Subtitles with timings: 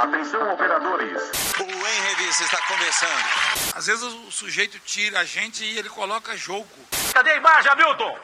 [0.00, 1.20] Atenção, operadores.
[1.58, 3.74] O Em Revista está começando.
[3.74, 6.66] Às vezes o sujeito tira a gente e ele coloca jogo.
[7.12, 8.18] Cadê a imagem, Hamilton?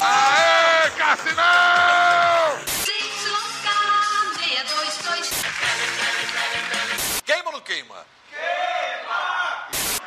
[0.00, 1.44] Aê, Cassinão!
[7.26, 8.06] Queima ou não queima?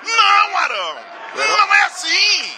[0.04, 1.06] Não, Arão!
[1.36, 2.57] Não é assim!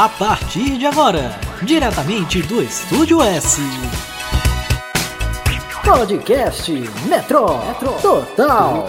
[0.00, 3.60] A partir de agora, diretamente do Estúdio S.
[5.84, 6.72] Podcast
[7.04, 7.46] Metro,
[8.00, 8.86] Total.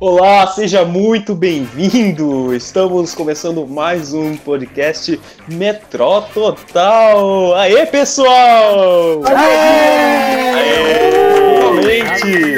[0.00, 2.54] Olá, seja muito bem-vindo!
[2.54, 7.54] Estamos começando mais um podcast Metrô Total!
[7.54, 9.20] Aê, pessoal!
[9.26, 9.34] Aê!
[9.34, 10.47] Aê!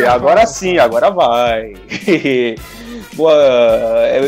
[0.09, 1.75] Agora sim, agora vai!
[3.15, 3.35] Boa,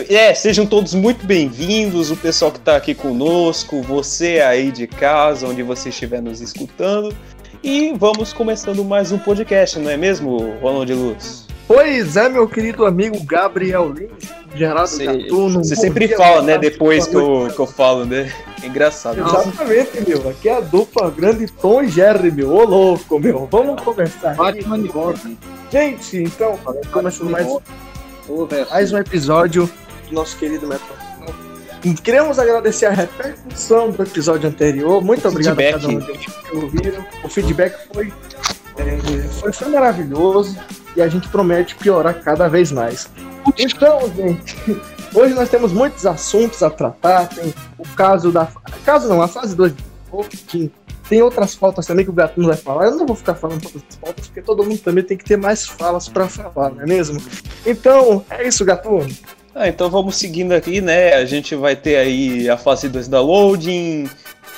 [0.08, 5.46] é, sejam todos muito bem-vindos, o pessoal que está aqui conosco, você aí de casa,
[5.46, 7.14] onde você estiver nos escutando.
[7.62, 11.46] E vamos começando mais um podcast, não é mesmo, Ronald Luz?
[11.66, 15.64] Pois é, meu querido amigo Gabriel Lins, Geraldo Você, Gatuno.
[15.64, 18.32] você sempre fala, né, depois que eu, que eu falo, né?
[18.62, 19.18] É engraçado.
[19.20, 20.28] Exatamente, meu.
[20.28, 22.50] Aqui é a dupla grande Tom e Jerry, meu.
[22.52, 23.48] Ô, louco, meu.
[23.50, 24.36] Vamos começar.
[24.40, 25.38] aqui.
[25.70, 26.58] Gente, então,
[26.92, 27.46] começando mais,
[28.70, 29.68] mais um episódio
[30.08, 31.02] do nosso querido Metro.
[32.04, 35.02] Queremos agradecer a repercussão do episódio anterior.
[35.02, 35.74] Muito O obrigado feedback.
[35.74, 37.04] a cada um de vocês que ouviram.
[37.24, 38.12] O feedback foi,
[38.76, 40.56] é, foi, foi maravilhoso
[40.96, 43.08] e a gente promete piorar cada vez mais.
[43.58, 44.56] Então, gente,
[45.14, 47.28] hoje nós temos muitos assuntos a tratar.
[47.28, 48.48] Tem o caso da.
[48.84, 49.72] Caso não, a fase 2
[50.46, 50.70] que
[51.08, 52.86] tem outras pautas também que o Gatuno vai falar.
[52.86, 55.36] Eu não vou ficar falando todas as pautas, porque todo mundo também tem que ter
[55.36, 57.20] mais falas pra falar, não é mesmo?
[57.66, 59.08] Então, é isso, Gatuno.
[59.54, 61.14] Ah, então vamos seguindo aqui, né?
[61.14, 64.08] A gente vai ter aí a fase 2 da loading.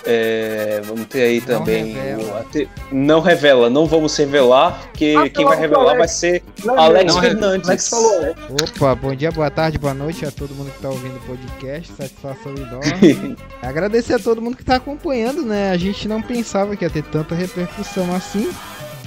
[0.07, 1.93] É, vamos ter aí Não também.
[1.95, 2.23] revela.
[2.23, 5.99] o- a te- Não revela, não vamos revelar, porque Ah, quem vai não, revelar Alex.
[5.99, 7.69] vai ser Não, Alex não, Fernandes.
[7.69, 8.35] Alex falou, né?
[8.63, 11.93] Opa, bom dia, boa tarde, boa noite a todo mundo que tá ouvindo o podcast.
[11.97, 13.37] Satisfação enorme.
[13.63, 15.71] Agradecer a todo mundo que tá acompanhando, né?
[15.71, 18.51] A gente não pensava que ia ter tanta repercussão assim,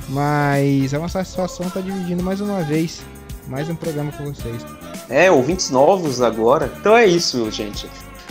[0.09, 3.01] mas é uma satisfação estar dividindo mais uma vez
[3.47, 4.65] mais um programa com vocês.
[5.09, 6.69] É, ouvintes novos agora.
[6.81, 7.87] Então é isso, gente.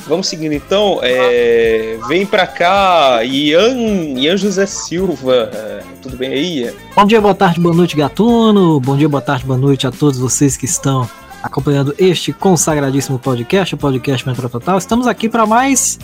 [0.06, 1.00] Vamos seguindo então.
[1.02, 5.50] É, vem pra cá, Ian, Ian José Silva.
[5.52, 6.74] É, Tudo bem aí?
[6.94, 8.78] Bom dia, boa tarde, boa noite, Gatuno.
[8.80, 11.08] Bom dia, boa tarde, boa noite a todos vocês que estão
[11.42, 14.78] acompanhando este consagradíssimo podcast, o podcast Metro Total.
[14.78, 15.98] Estamos aqui para mais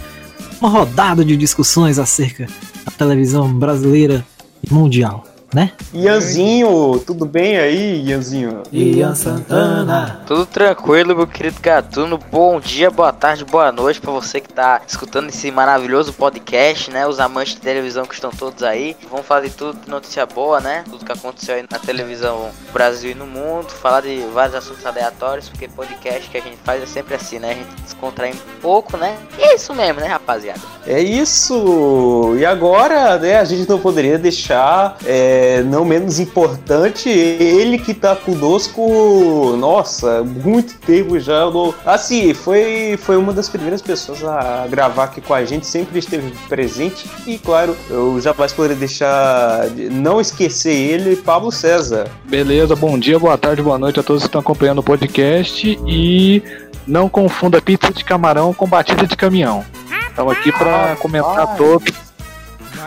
[0.60, 2.46] uma rodada de discussões acerca
[2.84, 4.24] da televisão brasileira
[4.68, 5.24] e mundial,
[5.54, 5.72] né?
[5.92, 8.62] Ianzinho, tudo bem aí, Ianzinho?
[8.72, 10.22] Ian Santana.
[10.26, 12.18] Tudo tranquilo, meu querido Gatuno.
[12.30, 17.06] Bom dia, boa tarde, boa noite pra você que tá escutando esse maravilhoso podcast, né?
[17.06, 18.96] Os amantes de televisão que estão todos aí.
[19.10, 20.84] Vamos fazer tudo de notícia boa, né?
[20.90, 23.68] Tudo que aconteceu aí na televisão no Brasil e no mundo.
[23.70, 27.50] Falar de vários assuntos aleatórios, porque podcast que a gente faz é sempre assim, né?
[27.50, 29.18] A gente descontrai um pouco, né?
[29.38, 30.60] E é isso mesmo, né, rapaziada?
[30.86, 32.34] É isso!
[32.38, 38.14] E agora, né, a gente não poderia deixar, é, não menos importante, ele que tá
[38.14, 41.46] conosco, nossa, muito tempo já.
[41.46, 41.74] No...
[41.84, 46.32] Assim, foi, foi uma das primeiras pessoas a gravar aqui com a gente, sempre esteve
[46.48, 47.08] presente.
[47.26, 52.08] E claro, eu jamais poderia deixar, de não esquecer ele, Pablo César.
[52.24, 56.42] Beleza, bom dia, boa tarde, boa noite a todos que estão acompanhando o podcast e
[56.86, 59.64] não confunda pizza de camarão com batida de caminhão.
[60.08, 62.11] Estamos aqui para comentar todos.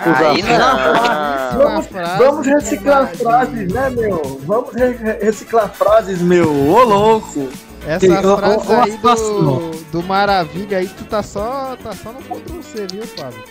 [0.04, 1.58] Aí não.
[1.58, 4.40] Vamos, vamos reciclar frases, né, meu?
[4.46, 6.50] Vamos re- re- reciclar frases, meu.
[6.52, 7.50] Ô, louco.
[7.88, 9.44] Essa frase aí situação.
[9.44, 13.44] do, do Maravilha aí, tu tá só, tá só no Ctrl C, viu, Fábio?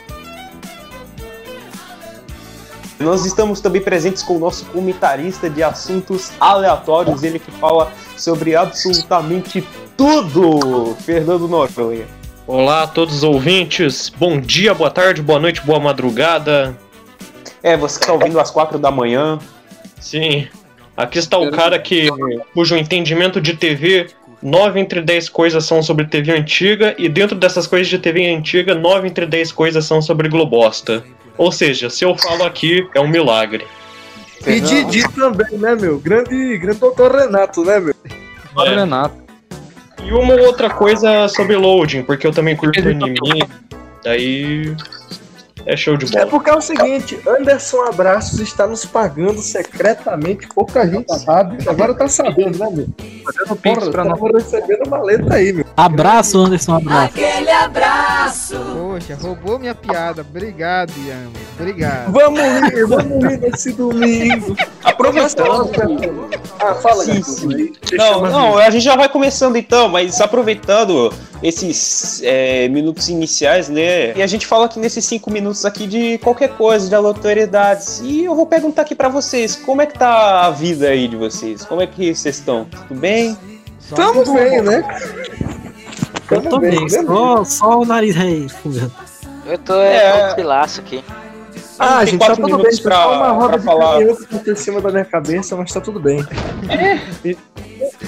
[2.98, 8.54] Nós estamos também presentes com o nosso comentarista de assuntos aleatórios, ele que fala sobre
[8.56, 9.66] absolutamente
[9.96, 12.06] tudo, Fernando Noronha.
[12.46, 16.78] Olá a todos os ouvintes, bom dia, boa tarde, boa noite, boa madrugada.
[17.62, 19.38] É, você que tá ouvindo às quatro da manhã.
[19.98, 20.46] Sim,
[20.94, 22.08] aqui está o cara que
[22.52, 24.08] cujo entendimento de TV,
[24.42, 28.74] 9 entre 10 coisas são sobre TV antiga, e dentro dessas coisas de TV antiga,
[28.74, 31.02] 9 entre 10 coisas são sobre Globosta.
[31.38, 33.66] Ou seja, se eu falo aqui, é um milagre.
[34.46, 35.98] E Didi também, né, meu?
[35.98, 37.94] Grande, grande doutor Renato, né, meu?
[38.66, 38.74] É.
[38.74, 39.23] Renato.
[40.04, 43.18] E uma outra coisa sobre loading, porque eu também curto anime.
[44.02, 44.76] Daí.
[45.66, 46.26] É show de É bola.
[46.26, 51.58] porque é o seguinte, Anderson Abraços está nos pagando secretamente, pouca gente sabe.
[51.68, 52.86] Agora tá sabendo, né, meu?
[53.24, 54.20] Fazendo pix Porra, pra nós.
[54.34, 55.64] recebendo uma letra aí, meu.
[55.76, 57.14] Abraço, Anderson, abraço.
[58.56, 60.22] Poxa, roubou minha piada.
[60.22, 61.28] Obrigado, Ian.
[61.58, 62.12] Obrigado.
[62.12, 64.56] Vamos rir, vamos rir nesse domingo.
[64.82, 65.70] Aproveitando.
[66.60, 67.24] Ah, fala, Sim, Gato.
[67.30, 67.48] sim.
[67.48, 71.12] Deixa Não, não, a gente já vai começando então, mas aproveitando
[71.42, 74.16] esses é, minutos iniciais, né?
[74.16, 78.00] E a gente fala aqui nesses cinco minutos aqui de qualquer coisa, de aleatoriedades.
[78.02, 81.16] E eu vou perguntar aqui pra vocês, como é que tá a vida aí de
[81.16, 81.64] vocês?
[81.64, 82.64] Como é que vocês estão?
[82.64, 83.36] Tudo bem?
[83.78, 84.82] Só Tamo bem, né?
[86.30, 88.16] Eu tô bem, só, só o nariz
[88.62, 88.92] fungando.
[89.46, 90.26] Eu tô é, É.
[90.28, 91.04] tranquilaço aqui.
[91.78, 92.76] Ah, Tem gente, tá quatro tudo bem.
[92.82, 93.92] pra- uma roda pra de falar.
[93.98, 96.24] caminhão que passou em cima da minha cabeça, mas tá tudo bem.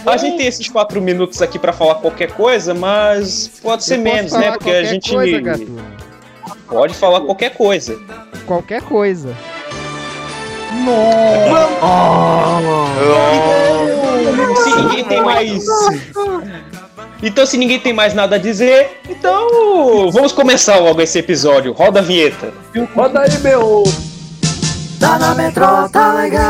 [0.06, 4.32] A gente tem esses quatro minutos aqui pra falar qualquer coisa, mas pode ser menos,
[4.32, 4.52] né?
[4.52, 5.40] Porque a gente Coisa.
[6.68, 7.98] Pode falar qualquer coisa.
[8.46, 9.34] Qualquer coisa.
[14.62, 15.64] Se ninguém tem mais.
[17.22, 21.72] Então, se ninguém tem mais nada a dizer, então vamos começar logo esse episódio.
[21.72, 22.52] Roda a vinheta.
[22.94, 23.84] Roda aí, meu.
[25.00, 26.44] Tá na metrô, tá legal.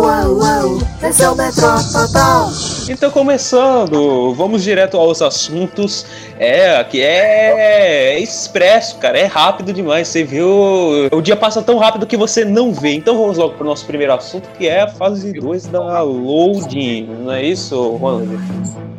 [0.00, 0.78] Uau, uau.
[1.02, 2.50] Esse é o metrô total.
[2.92, 6.04] Então, começando, vamos direto aos assuntos.
[6.36, 10.08] É, aqui é expresso, cara, é rápido demais.
[10.08, 11.08] Você viu?
[11.12, 12.94] O dia passa tão rápido que você não vê.
[12.94, 17.08] Então, vamos logo pro nosso primeiro assunto, que é a fase 2 da loading.
[17.20, 18.28] Não é isso, Ronald?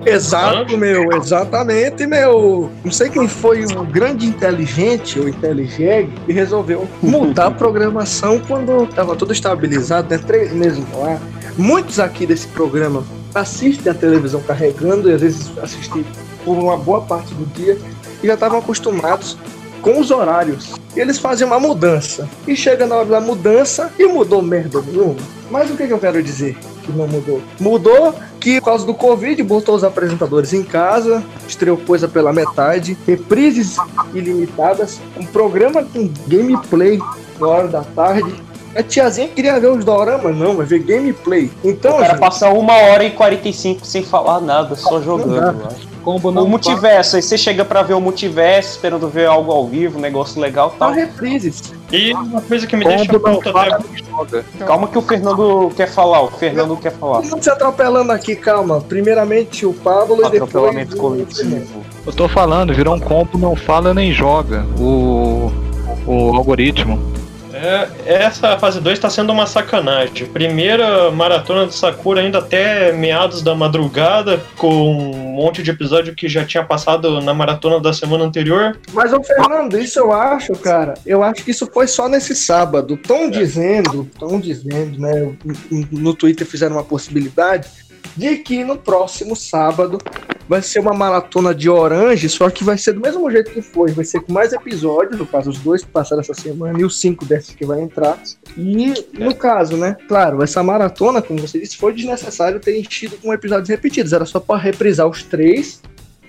[0.05, 2.71] Exato, meu, exatamente, meu.
[2.85, 8.85] Não sei quem foi o grande inteligente ou inteligente que resolveu mudar a programação quando
[8.85, 10.17] estava tudo estabilizado, né?
[10.25, 11.19] Três meses ar.
[11.57, 13.03] Muitos aqui desse programa
[13.33, 16.05] assistem a televisão carregando e às vezes assistem
[16.43, 17.77] por uma boa parte do dia
[18.21, 19.37] e já estavam acostumados
[19.81, 20.73] com os horários.
[20.95, 22.29] E eles fazem uma mudança.
[22.47, 25.15] E chega na hora da mudança e mudou merda nenhuma.
[25.49, 27.41] Mas o que, que eu quero dizer que não mudou?
[27.59, 32.97] Mudou que por causa do Covid botou os apresentadores em casa, estreou coisa pela metade,
[33.05, 33.75] reprises
[34.13, 36.99] ilimitadas, um programa com gameplay
[37.39, 38.33] na hora da tarde.
[38.75, 41.51] A tiazinha queria ver os doramas, não, vai ver gameplay.
[41.63, 45.65] Então, O cara gente, passa uma hora e 45 sem falar nada, só jogando.
[45.67, 45.91] acho.
[46.01, 49.67] Combo O não multiverso, aí você chega pra ver o multiverso, esperando ver algo ao
[49.67, 50.93] vivo, um negócio legal e só tal.
[50.93, 51.61] reprises.
[51.91, 53.69] E uma coisa que me Combo deixa não puto até
[54.09, 54.45] joga.
[54.65, 57.21] Calma que o Fernando quer falar, o Fernando quer falar.
[57.21, 58.81] Mundo se atropelando aqui, calma.
[58.81, 61.27] Primeiramente o Pablo e depois Atropelamento o Fernando.
[61.27, 61.83] coletivo.
[62.07, 64.65] Eu tô falando, virou um combo, não fala nem joga.
[64.79, 65.51] O,
[66.07, 66.99] o algoritmo.
[67.61, 70.25] É, essa fase 2 tá sendo uma sacanagem.
[70.27, 76.27] Primeira maratona do Sakura ainda até meados da madrugada, com um monte de episódio que
[76.27, 78.79] já tinha passado na maratona da semana anterior.
[78.93, 82.95] Mas, ô Fernando, isso eu acho, cara, eu acho que isso foi só nesse sábado.
[82.95, 85.31] Estão dizendo, estão dizendo, né?
[85.91, 87.69] No Twitter fizeram uma possibilidade
[88.15, 89.97] de que no próximo sábado
[90.47, 93.91] vai ser uma maratona de Orange, só que vai ser do mesmo jeito que foi.
[93.91, 96.99] Vai ser com mais episódios, no caso, os dois que passaram essa semana e os
[96.99, 98.19] cinco desses que vai entrar.
[98.57, 99.95] E, no caso, né?
[100.07, 104.11] Claro, essa maratona, como você disse, foi desnecessário ter enchido com episódios repetidos.
[104.11, 105.81] Era só para reprisar os três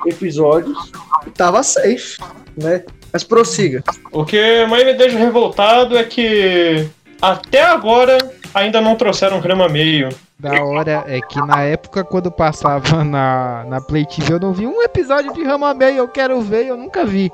[0.07, 0.93] episódios
[1.27, 2.19] e tava safe,
[2.57, 2.85] né?
[3.13, 3.83] Mas prossiga.
[4.11, 6.89] O que mais me deixa revoltado é que
[7.21, 8.19] até agora
[8.55, 10.09] ainda não trouxeram grama meio.
[10.43, 14.67] Da hora é que na época, quando passava na, na Play TV, eu não vi
[14.67, 15.99] um episódio de Rama Meio.
[15.99, 17.33] Eu quero ver, eu nunca vi.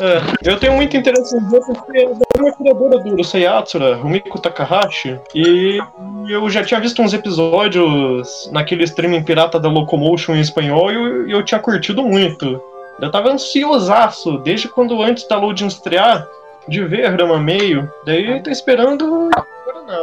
[0.00, 4.08] É, eu tenho muito interesse em ver porque é uma criadora do Urusei Yatsura, o
[4.08, 5.78] Miko Takahashi, e
[6.26, 11.28] eu já tinha visto uns episódios naquele streaming pirata da Locomotion em espanhol e eu,
[11.28, 12.62] eu tinha curtido muito.
[12.98, 16.26] Eu tava ansiosaço, desde quando antes da loading estrear,
[16.68, 19.30] de ver Rama Meio, daí eu tô esperando.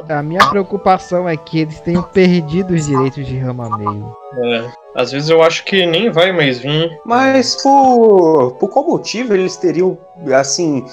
[0.09, 4.15] A minha preocupação é que eles tenham perdido os direitos de Rama Meio.
[4.43, 6.99] É, às vezes eu acho que nem vai mais vir.
[7.05, 9.97] Mas por, por qual motivo eles teriam,
[10.35, 10.83] assim,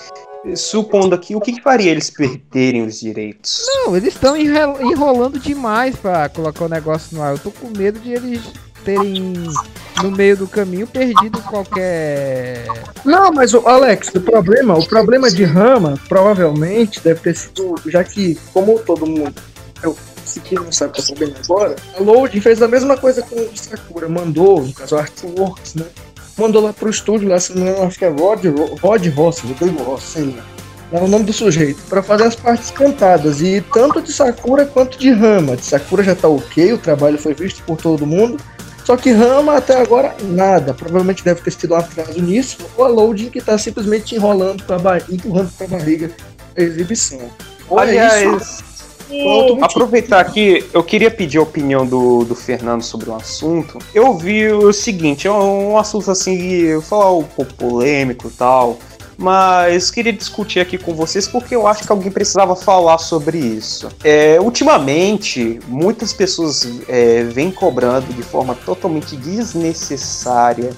[0.54, 3.64] supondo aqui, o que, que faria eles perderem os direitos?
[3.66, 7.32] Não, eles estão enrolando demais pra colocar o negócio no ar.
[7.32, 8.42] Eu tô com medo de eles
[8.84, 9.32] terem,
[10.02, 12.64] no meio do caminho, perdido qualquer.
[13.04, 18.02] Não, mas o Alex, o problema, o problema de Rama provavelmente deve ter sido, já
[18.04, 19.34] que, como todo mundo,
[19.82, 23.36] eu, se quem não sabe, tá sabendo agora, a Loading fez a mesma coisa com
[23.36, 25.86] o Sakura, mandou, no caso, Artworks, né?
[26.38, 28.44] Mandou lá pro estúdio, lá, se não me engano, acho que é Rod,
[28.80, 30.44] Rod Ross, Rodrigo Ross, sei lá.
[30.92, 34.98] É o nome do sujeito, para fazer as partes cantadas, e tanto de Sakura quanto
[34.98, 35.56] de Rama.
[35.56, 38.38] De Sakura já tá ok, o trabalho foi visto por todo mundo.
[38.84, 40.74] Só que Rama até agora nada.
[40.74, 44.78] Provavelmente deve ter sido um atraso nisso, ou a loading que tá simplesmente enrolando pra
[44.78, 44.98] ba...
[45.08, 46.10] empurrando pra barriga
[46.56, 47.20] a exibição.
[47.68, 48.62] Ou é Aliás,
[49.08, 49.64] motivo.
[49.64, 53.78] aproveitar que eu queria pedir a opinião do, do Fernando sobre o assunto.
[53.94, 58.30] Eu vi o seguinte, é um assunto assim, eu vou falar um pouco polêmico e
[58.30, 58.78] tal,
[59.22, 63.88] mas queria discutir aqui com vocês porque eu acho que alguém precisava falar sobre isso.
[64.02, 70.72] É, ultimamente, muitas pessoas é, vêm cobrando de forma totalmente desnecessária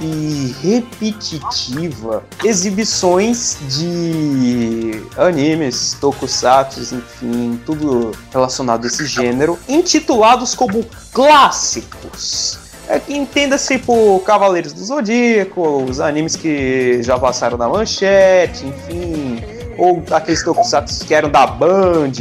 [0.00, 12.61] e repetitiva exibições de animes, tokusatsu, enfim, tudo relacionado a esse gênero, intitulados como clássicos.
[12.92, 19.42] É que entenda-se por Cavaleiros do Zodíaco, os animes que já passaram na manchete, enfim,
[19.78, 22.12] ou aqueles tokusatsu que eram da Band,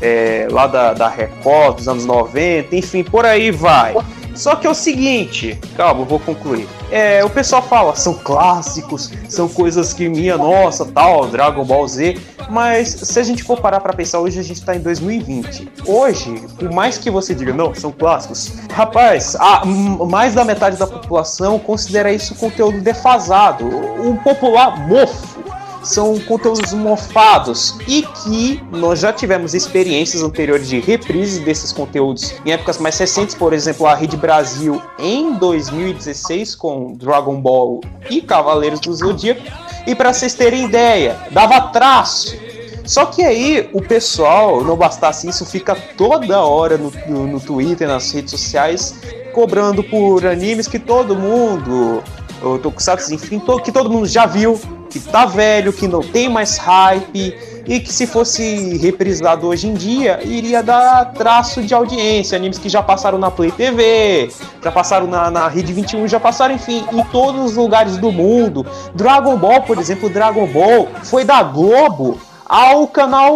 [0.00, 3.94] é, lá da, da Record dos anos 90, enfim, por aí vai.
[4.34, 6.66] Só que é o seguinte, calma, eu vou concluir.
[6.90, 12.18] É, o pessoal fala, são clássicos, são coisas que minha nossa, tal, Dragon Ball Z.
[12.48, 15.70] Mas se a gente for parar pra pensar, hoje a gente tá em 2020.
[15.86, 20.86] Hoje, por mais que você diga, não, são clássicos, rapaz, a, mais da metade da
[20.86, 23.66] população considera isso conteúdo defasado.
[23.66, 25.38] O popular mofo
[25.82, 32.52] são conteúdos mofados e que nós já tivemos experiências anteriores de reprises desses conteúdos em
[32.52, 37.80] épocas mais recentes, por exemplo, a Rede Brasil em 2016 com Dragon Ball
[38.10, 39.42] e Cavaleiros do Zodíaco.
[39.86, 42.36] E para vocês terem ideia, dava traço.
[42.84, 47.86] Só que aí o pessoal, não bastasse isso, fica toda hora no, no, no Twitter,
[47.86, 48.94] nas redes sociais,
[49.34, 52.02] cobrando por animes que todo mundo,
[52.42, 56.28] o Tokusatsu, enfim, to- que todo mundo já viu, que tá velho, que não tem
[56.28, 62.36] mais hype e que se fosse reprisado hoje em dia, iria dar traço de audiência.
[62.36, 64.30] Animes que já passaram na Play TV,
[64.62, 68.64] já passaram na, na Rede 21, já passaram, enfim, em todos os lugares do mundo.
[68.94, 73.34] Dragon Ball, por exemplo, Dragon Ball foi da Globo ao canal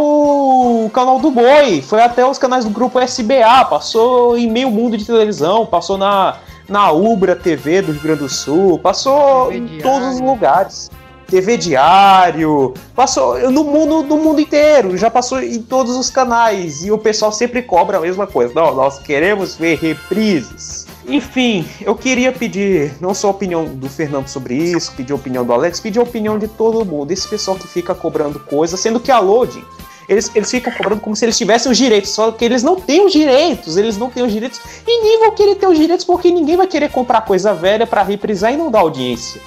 [0.94, 5.04] canal do Boi, foi até os canais do grupo SBA, passou em meio mundo de
[5.04, 6.36] televisão, passou na
[6.68, 9.82] na Ubra TV do Rio Grande do Sul, passou TV em Diário.
[9.82, 10.90] todos os lugares.
[11.32, 16.84] TV Diário, passou no mundo, no mundo inteiro, já passou em todos os canais.
[16.84, 18.52] E o pessoal sempre cobra a mesma coisa.
[18.54, 20.86] Não, nós queremos ver reprises.
[21.06, 25.42] Enfim, eu queria pedir não só a opinião do Fernando sobre isso, pedir a opinião
[25.42, 27.10] do Alex, pedir a opinião de todo mundo.
[27.10, 29.64] Esse pessoal que fica cobrando coisas, sendo que a loading
[30.08, 33.04] eles, eles ficam cobrando como se eles tivessem os direitos, só que eles não têm
[33.06, 36.30] os direitos, eles não têm os direitos e nem vão querer ter os direitos porque
[36.30, 39.40] ninguém vai querer comprar coisa velha pra reprisar e não dar audiência.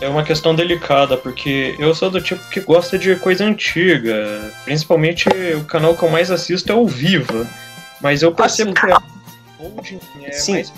[0.00, 4.50] É uma questão delicada, porque eu sou do tipo que gosta de coisa antiga.
[4.64, 7.46] Principalmente o canal que eu mais assisto é o Viva.
[8.00, 8.80] Mas eu percebo que
[9.58, 10.52] holding é Sim.
[10.54, 10.72] mais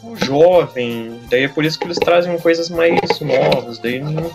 [0.00, 1.20] pro jovem.
[1.30, 3.78] Daí é por isso que eles trazem coisas mais novas.
[3.78, 4.32] Daí não-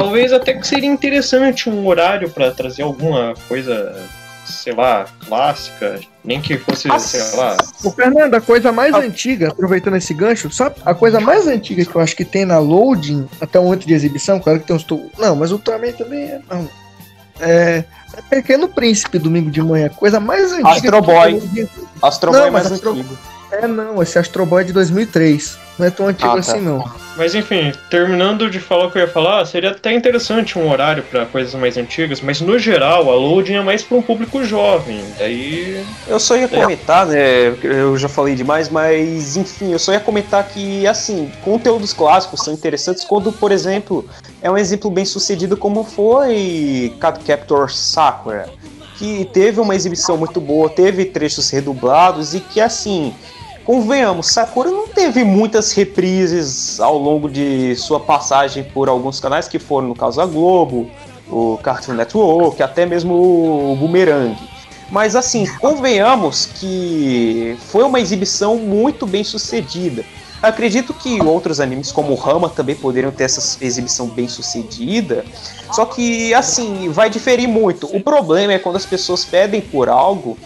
[0.00, 3.96] Talvez até que seria interessante um horário pra trazer alguma coisa,
[4.44, 5.98] sei lá, clássica.
[6.24, 7.56] Nem que fosse, sei lá.
[7.84, 10.76] O Fernando, a coisa mais antiga, aproveitando esse gancho, sabe?
[10.84, 13.94] A coisa mais antiga que eu acho que tem na loading, até um antes de
[13.94, 14.84] exibição, claro que tem uns.
[14.84, 16.40] tu- Não, mas o Ultraman também é.
[16.50, 16.68] Não.
[17.40, 17.84] É.
[18.16, 19.88] é Pequeno Príncipe, domingo de manhã.
[19.88, 20.68] Coisa mais antiga.
[20.70, 21.68] Astro Boy.
[22.02, 23.18] Astro Boy é mais Astro- antigo.
[23.50, 25.58] É, não, esse Astro Boy é de 2003.
[25.78, 26.38] Não é tão antigo Ah, tá.
[26.38, 26.84] assim, não.
[27.16, 31.02] Mas enfim, terminando de falar o que eu ia falar, seria até interessante um horário
[31.02, 35.02] pra coisas mais antigas, mas no geral a loading é mais pra um público jovem.
[35.18, 35.84] Daí.
[36.06, 37.54] Eu só ia comentar, né?
[37.62, 42.52] Eu já falei demais, mas enfim, eu só ia comentar que, assim, conteúdos clássicos são
[42.52, 44.04] interessantes quando, por exemplo,
[44.42, 48.48] é um exemplo bem sucedido como foi Captor Sakura,
[48.98, 53.14] que teve uma exibição muito boa, teve trechos redublados e que, assim,
[53.66, 59.58] convenhamos, Sakura não teve muitas reprises ao longo de sua passagem por alguns canais que
[59.58, 60.88] foram, no caso, a Globo,
[61.28, 64.36] o Cartoon Network, até mesmo o Boomerang.
[64.88, 70.04] Mas assim, convenhamos que foi uma exibição muito bem sucedida.
[70.40, 75.24] Acredito que outros animes como o Rama também poderiam ter essa exibição bem sucedida.
[75.72, 77.88] Só que assim, vai diferir muito.
[77.94, 80.38] O problema é quando as pessoas pedem por algo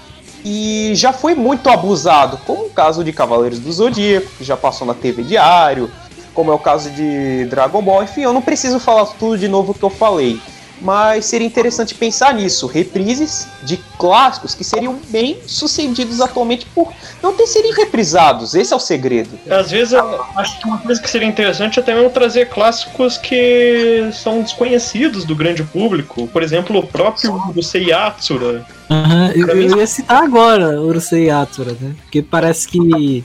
[0.44, 4.86] e já foi muito abusado, como o caso de Cavaleiros do Zodíaco, que já passou
[4.86, 5.90] na TV Diário,
[6.34, 8.04] como é o caso de Dragon Ball.
[8.04, 10.40] Enfim, eu não preciso falar tudo de novo que eu falei.
[10.80, 16.90] Mas seria interessante pensar nisso, reprises de clássicos que seriam bem sucedidos atualmente por
[17.22, 18.54] não ter serem reprisados.
[18.54, 19.38] Esse é o segredo.
[19.50, 24.08] Às vezes eu acho que uma coisa que seria interessante é também trazer clássicos que
[24.12, 26.26] são desconhecidos do grande público.
[26.28, 28.64] Por exemplo, o próprio Urusei Yatsura.
[28.90, 31.92] Aham, eu, Pra mim- eu ia citar agora Urusei Yatsura, né?
[32.02, 33.22] Porque parece que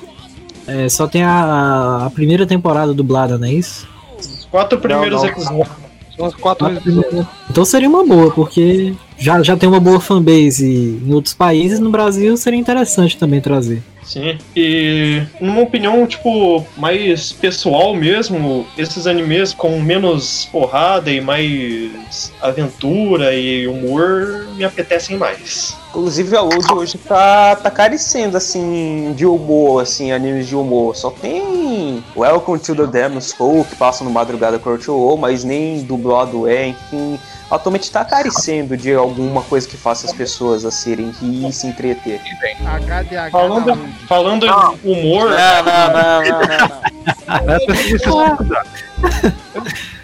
[0.67, 3.87] É, só tem a, a primeira temporada dublada, não é isso?
[4.19, 5.29] Os quatro primeiros não.
[5.29, 5.84] episódios.
[6.15, 7.25] São os quatro episódios.
[7.49, 11.89] Então seria uma boa, porque já, já tem uma boa fanbase em outros países, no
[11.89, 13.83] Brasil seria interessante também trazer.
[14.05, 14.37] Sim.
[14.55, 23.33] E numa opinião, tipo, mais pessoal mesmo, esses animes com menos porrada e mais aventura
[23.33, 25.75] e humor me apetecem mais.
[25.89, 30.95] Inclusive a Load hoje tá, tá carecendo, assim, de humor, assim, animes de humor.
[30.95, 36.47] Só tem Welcome to the Demon School, que passa no Madrugada Crunchyroll, mas nem dublado
[36.47, 37.17] é, enfim.
[37.55, 41.65] Atualmente tá carecendo de alguma coisa que faça as pessoas a serem rir e se
[41.67, 42.21] entreter.
[43.31, 44.49] Falando, falando em
[44.83, 45.29] humor.
[45.29, 46.47] Não, não, não, não, não,
[48.49, 48.61] não.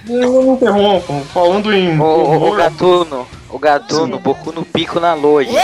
[0.08, 1.22] Eu não interrompo.
[1.34, 2.58] Falando em O, o, o humor.
[2.58, 5.50] gatuno, o gatuno, Boku no pico na loja.
[5.50, 5.56] Ou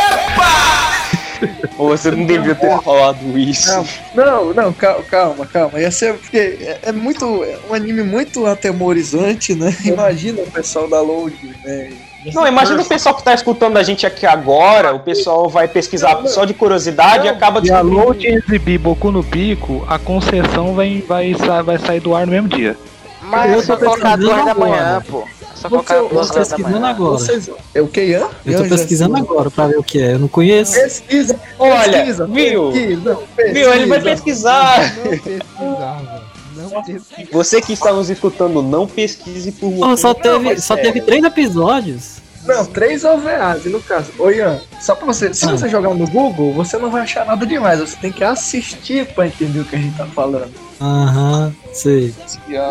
[1.77, 3.69] você não devia ter falado isso.
[4.13, 5.79] Não, não, calma, calma, calma.
[5.79, 7.43] Ia ser porque é, é muito.
[7.43, 9.75] É um anime muito atemorizante, né?
[9.83, 11.89] Imagina o pessoal da Load, né?
[12.33, 16.21] Não, imagina o pessoal que tá escutando a gente aqui agora, o pessoal vai pesquisar
[16.27, 18.03] só de curiosidade e acaba E a descobrindo.
[18.03, 22.49] Load exibir Boku no Pico, a concessão vai, vai, vai sair do ar no mesmo
[22.49, 22.75] dia.
[23.21, 25.25] Mas Eu tô duas da manhã, pô.
[25.57, 26.87] É só Você- colocar eu duas tô da pesquisando manhã.
[26.89, 27.17] agora.
[27.17, 28.27] Vocês, é o que, Ian?
[28.45, 30.73] Eu Ian tô já- pesquisando agora pra ver o que é, eu não conheço.
[30.73, 32.71] Pesquisa, Olha, pesquisa, viu?
[32.71, 33.17] pesquisa,
[33.53, 33.73] Viu?
[33.73, 34.51] Ele vai pesquisa.
[34.51, 34.95] pesquisar.
[34.97, 36.23] Não pesquisava.
[36.55, 37.27] Não pesquisava.
[37.31, 40.83] Você que está nos escutando, não pesquise por Pô, só teve, só sério.
[40.93, 42.17] teve três episódios.
[42.47, 44.11] Não, três OVAs, e no caso.
[44.17, 45.33] Ô Ian, só pra você.
[45.33, 45.51] Se Ah.
[45.51, 47.79] você jogar no Google, você não vai achar nada demais.
[47.79, 50.51] Você tem que assistir pra entender o que a gente tá falando.
[50.79, 52.13] Aham, sei.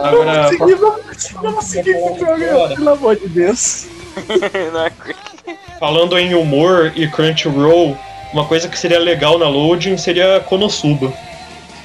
[0.05, 3.87] Agora, Vamos seguir, vamos, vamos seguir com o programa, pelo amor de Deus.
[5.79, 7.97] Falando em humor e Crunchyroll,
[8.33, 11.13] uma coisa que seria legal na Loading seria Konosuba.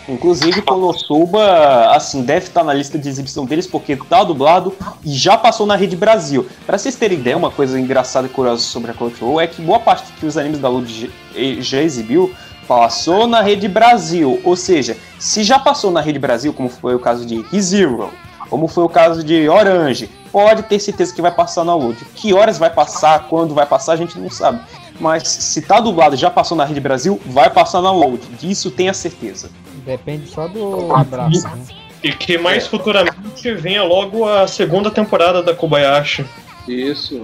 [0.10, 4.74] Inclusive, Konosuba, assim, deve estar na lista de exibição deles porque tá dublado
[5.06, 6.48] e já passou na Rede Brasil.
[6.66, 9.80] Pra vocês terem ideia, uma coisa engraçada e curiosa sobre a Crunchyroll é que boa
[9.80, 11.12] parte que os animes da Load
[11.62, 12.34] já- exibiu
[12.68, 14.42] passou na Rede Brasil.
[14.44, 18.10] Ou seja, se já passou na Rede Brasil, como foi o caso de ReZero,
[18.50, 21.98] como foi o caso de Orange, pode ter certeza que vai passar na Load.
[22.16, 24.62] Que horas vai passar, quando vai passar, a gente não sabe.
[25.00, 28.22] Mas se tá dublado já passou na Rede Brasil, vai passar na Load.
[28.40, 29.50] Disso tenha certeza.
[29.86, 31.48] Depende só do abraço.
[31.48, 31.66] Né?
[32.04, 36.26] E que mais futuramente venha logo a segunda temporada da Kobayashi.
[36.68, 37.24] Isso.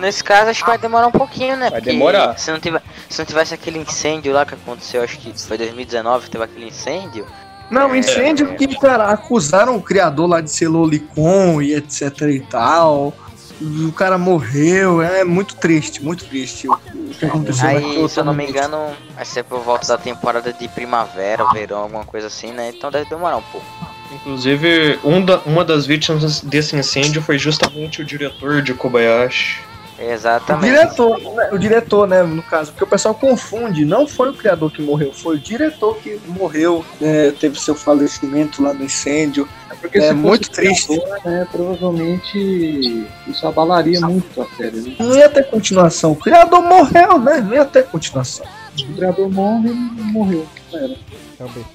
[0.00, 1.70] Nesse caso, acho que vai demorar um pouquinho, né?
[1.70, 2.38] Vai Porque demorar.
[2.38, 6.24] Se não, tiver, se não tivesse aquele incêndio lá que aconteceu, acho que foi 2019
[6.24, 7.26] que teve aquele incêndio.
[7.70, 13.12] Não, incêndio que, cara, acusaram o criador lá de ser lolicon e etc e tal.
[13.60, 16.76] O cara morreu, é muito triste, muito triste o,
[17.18, 17.68] que aconteceu.
[17.68, 21.78] Aí, se eu não me engano, vai ser por volta da temporada de primavera, verão,
[21.78, 22.72] alguma coisa assim, né?
[22.76, 23.66] Então deve demorar um pouco.
[24.12, 29.60] Inclusive, um da- uma das vítimas desse incêndio foi justamente o diretor de Kobayashi.
[29.96, 30.72] O Exatamente.
[30.72, 34.72] diretor, né, o diretor, né, no caso, porque o pessoal confunde, não foi o criador
[34.72, 39.48] que morreu, foi o diretor que morreu, né, teve seu falecimento lá no incêndio.
[39.80, 40.86] Porque É se fosse muito o triste.
[40.86, 44.80] criador, né, provavelmente isso abalaria muito a série.
[44.80, 44.96] Né?
[44.98, 48.46] Não ia ter continuação, o criador morreu, né, não ia ter continuação.
[48.80, 50.46] O criador morre e morreu.
[50.72, 50.96] Era.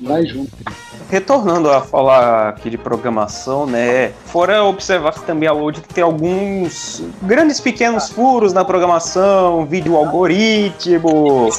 [0.02, 0.52] Vai junto.
[1.10, 4.12] Retornando a falar aqui de programação, né?
[4.26, 11.50] Fora observar que também a Load tem alguns grandes pequenos furos na programação, vídeo algoritmo.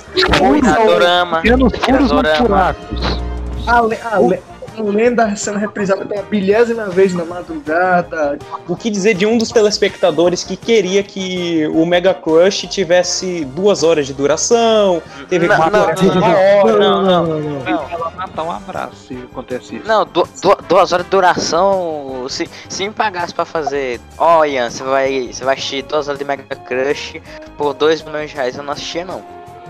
[0.78, 1.40] Adorama.
[1.40, 3.20] Pequenos furos nos buracos.
[3.66, 4.40] A, le- a, le-
[4.78, 8.38] a lenda sendo reprisada pela bilhésima vez na madrugada.
[8.68, 13.82] O que dizer de um dos telespectadores que queria que o Mega Crush tivesse duas
[13.82, 16.78] horas de duração, teve Não, quatro não, horas de não, uma não, hora.
[16.78, 17.99] não, não, Ele não.
[18.20, 19.88] Matar um abraço se acontece isso.
[19.88, 22.26] Não, du du duas horas de duração.
[22.28, 24.00] Se, se me pagasse pra fazer.
[24.18, 27.20] Ó, Ian, você vai, você vai assistir duas horas de Mega Crush
[27.56, 28.56] por 2 milhões de reais.
[28.56, 29.24] Eu não assistia, não.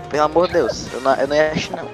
[0.09, 1.87] Pelo amor de Deus, eu não, eu não ia assistir, não.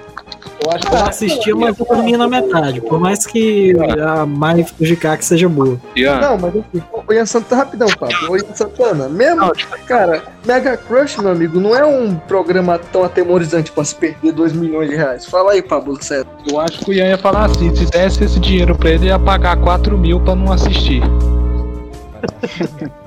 [0.64, 2.80] Eu acho Eu assisti, mas eu dormia na metade.
[2.80, 5.80] Por mais que a Mai Fujikaki seja boa.
[5.94, 8.30] Ian, Não, mas assim, o Ian Santana, rapidão, Pablo.
[8.30, 9.52] O Ian Santana, mesmo,
[9.86, 14.52] cara, Mega Crush, meu amigo, não é um programa tão atemorizante pra se perder 2
[14.52, 15.26] milhões de reais.
[15.26, 16.26] Fala aí, Pablo, sério.
[16.50, 19.18] eu acho que o Ian ia falar assim: se desse esse dinheiro pra ele, ia
[19.18, 21.02] pagar 4 mil pra não assistir.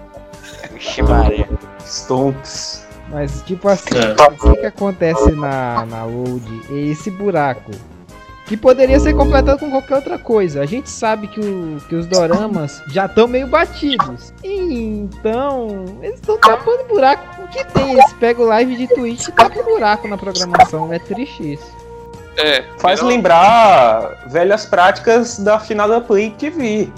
[0.74, 1.48] Vixe, Maria.
[1.86, 2.88] Stonks.
[3.12, 4.16] Mas, tipo assim, É.
[4.48, 7.72] o que acontece na, na load é esse buraco.
[8.46, 10.62] Que poderia ser completado com qualquer outra coisa.
[10.62, 14.34] A gente sabe que, o, que os doramas já estão meio batidos.
[14.44, 17.42] Então, eles estão tapando buraco.
[17.44, 17.92] O que tem?
[17.94, 20.92] Eles pegam live de Twitch e tapam buraco na programação.
[20.92, 21.72] É triste isso.
[22.38, 26.90] É, Faz melhor- lembrar velhas práticas da finada Play TV.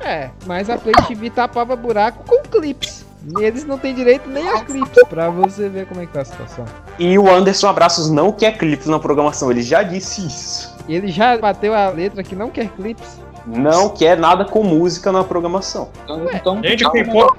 [0.00, 3.05] É, mas a Play TV tapava buraco com clips.
[3.38, 6.20] E Eles não têm direito nem a clips, pra você ver como é que tá
[6.20, 6.64] a situação.
[6.98, 10.74] E o Anderson Abraços não quer clipes na programação, ele já disse isso.
[10.88, 13.20] E ele já bateu a letra que não quer clips.
[13.46, 15.88] Não quer nada com música na programação.
[16.34, 17.38] Então, Gente, o K-pop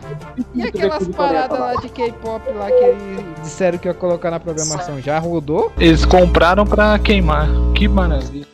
[0.55, 5.01] E aquelas paradas lá de K-pop lá que eles disseram que ia colocar na programação,
[5.01, 5.71] já rodou?
[5.77, 7.49] Eles compraram pra queimar.
[7.75, 8.47] Que maravilha.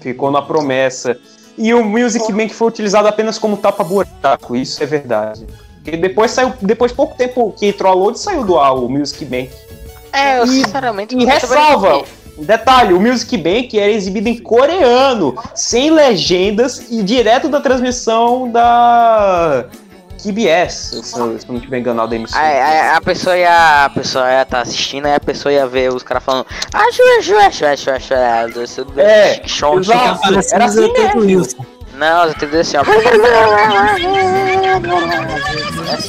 [0.00, 1.16] Ficou na promessa.
[1.56, 5.46] E o Music Bank foi utilizado apenas como tapa-buraco, isso é verdade.
[5.82, 9.50] Porque depois saiu, depois pouco tempo que entrou a load, saiu do o Music Bank.
[10.12, 12.02] É, eu E- sinceramente E ressalva,
[12.36, 19.64] detalhe, o Music Bank era exibido em coreano, sem legendas e direto da transmissão da
[20.22, 22.42] KBS, se eu se eu não estiver enganado da emissora.
[22.44, 23.84] Aí, aí a pessoa ia.
[23.86, 26.44] A pessoa ia tá assistindo, aí a pessoa ia ver os caras falando.
[26.74, 29.80] Ah, chua, chua, chua, chua, chua, chua, É, short.
[29.90, 30.20] exato.
[30.20, 31.20] Parece Era um assim Zé mesmo.
[31.22, 31.64] Wilson.
[32.00, 32.84] Não, assim, ó.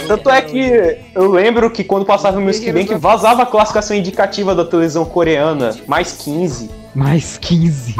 [0.07, 4.55] Tanto é que eu lembro que quando passava o Music Bank vazava a classificação indicativa
[4.55, 6.71] da televisão coreana, mais 15.
[6.95, 7.93] Mais 15.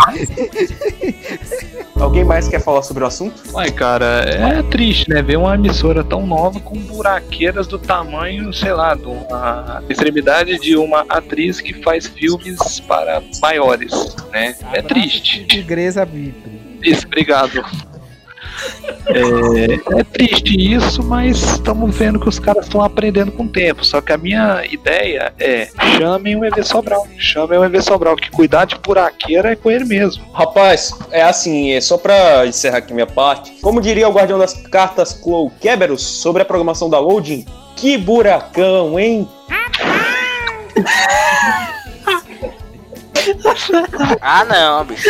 [2.00, 3.44] Alguém mais quer falar sobre o assunto?
[3.54, 5.22] Uai, cara, é triste, né?
[5.22, 10.78] Ver uma emissora tão nova com buraqueiras do tamanho, sei lá, de uma extremidade de
[10.78, 14.56] uma atriz que faz filmes para maiores, né?
[14.72, 15.44] É triste.
[15.46, 16.61] Tigresa Bíblia.
[16.84, 17.64] Isso, obrigado.
[19.08, 23.84] É, é triste isso, mas estamos vendo que os caras estão aprendendo com o tempo.
[23.84, 25.68] Só que a minha ideia é
[25.98, 27.08] chamem o EV Sobral.
[27.18, 30.24] Chamem o EV Sobral, que cuidar de buraqueira é com ele mesmo.
[30.34, 33.52] Rapaz, é assim, é só pra encerrar aqui minha parte.
[33.62, 39.00] Como diria o guardião das cartas Chloe Keberos sobre a programação da Loading, que buracão,
[39.00, 39.28] hein?
[44.20, 45.08] Ah, não, bicho.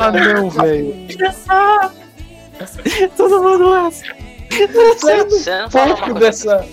[0.00, 0.94] Ah, não, velho.
[3.16, 4.14] Todo mundo acha.
[4.52, 6.64] Você não fala dessa.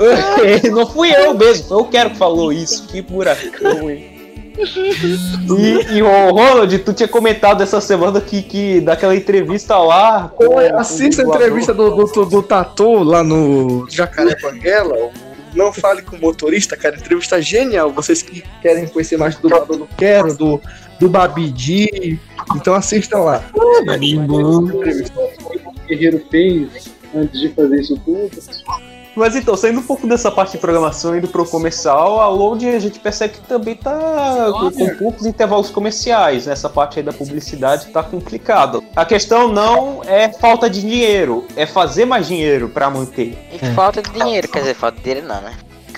[0.72, 2.86] Não fui eu mesmo, foi o Quero que falou isso.
[2.86, 4.12] Que buracão, hein?
[4.58, 10.30] E, e o Ronald, tu tinha comentado essa semana que, que daquela entrevista lá.
[10.34, 15.10] com- assista a entrevista do, do, do Tatu lá no Jacaré Banguela.
[15.54, 16.96] Não fale com o motorista, cara.
[16.96, 17.90] Entrevista genial.
[17.90, 20.60] Vocês que querem conhecer mais do dublador do Quero, do,
[21.00, 22.20] do Babidi.
[22.54, 23.44] Então assistam lá.
[23.54, 23.84] O
[25.86, 28.30] Guerreiro fez antes de fazer isso tudo.
[29.16, 32.68] Mas então, saindo um pouco dessa parte de programação e indo pro comercial, a Load
[32.68, 36.44] a gente percebe que também tá com, com poucos intervalos comerciais.
[36.44, 38.84] Nessa parte aí da publicidade tá complicado.
[38.94, 43.38] A questão não é falta de dinheiro, é fazer mais dinheiro pra manter.
[43.50, 45.54] E falta de dinheiro, quer dizer, falta de dinheiro não, né?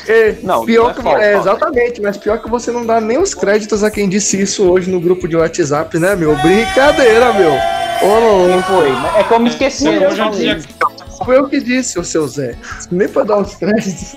[0.09, 2.99] É, Não, pior não é que falta, é, exatamente, mas pior que você não dá
[3.01, 6.35] nem os créditos a quem disse isso hoje no grupo de WhatsApp, né, meu?
[6.37, 7.53] Brincadeira, meu.
[7.53, 8.89] Ô, Quem foi?
[9.19, 9.87] É que eu me esqueci.
[9.87, 10.31] Eu já
[11.25, 12.57] Foi eu que disse, o seu Zé.
[12.91, 14.17] Nem pra dar os créditos.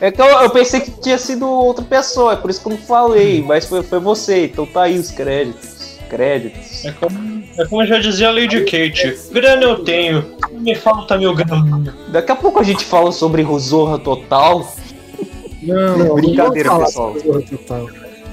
[0.00, 2.72] É que eu, eu pensei que tinha sido outra pessoa, é por isso que eu
[2.72, 6.00] não falei, mas foi, foi você, então tá aí os créditos.
[6.10, 6.84] Créditos.
[6.84, 11.34] É como, é como já dizia a Lady Kate: grana eu tenho, me falta mil
[11.34, 11.94] gramas.
[12.08, 14.74] Daqui a pouco a gente fala sobre Zorra Total.
[15.62, 17.12] Não, Brincadeira, não vou pessoal.
[17.12, 17.86] falar sobre o Total.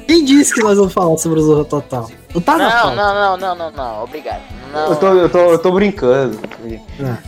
[0.10, 2.10] Quem disse que nós vamos falar sobre o Zorro Total?
[2.34, 4.42] Não tá na Não, não, não, não, não, não, obrigado.
[4.74, 4.88] Não.
[4.88, 6.39] Eu tô, eu, tô, eu tô brincando.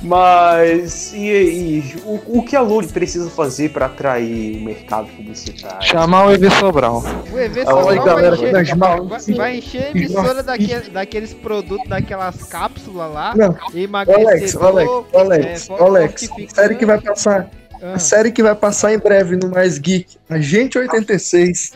[0.02, 5.84] Mas e, e o, o que a Load precisa fazer pra atrair o mercado publicitário?
[5.84, 7.04] Chamar o EV Sobral.
[7.32, 9.08] O EV aí, Sobral galera, vai, das encher, mãos.
[9.08, 13.34] vai, vai encher a emissora daquele, daqueles produtos, daquelas cápsulas lá.
[13.36, 13.46] Não.
[13.46, 16.30] Alex, Emagrecedor, Alex, Alex, é, Alex.
[16.56, 17.48] Série que vai passar.
[17.82, 17.94] Ah.
[17.94, 20.17] A série que vai passar em breve no Mais Geek.
[20.30, 21.74] Agente 86.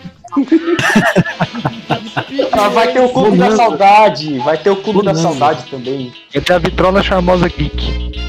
[2.51, 6.13] Ah, vai ter o Clube da Saudade, vai ter o Clube da Saudade também.
[6.33, 8.24] Vai ter a vitrola charmosa Geek.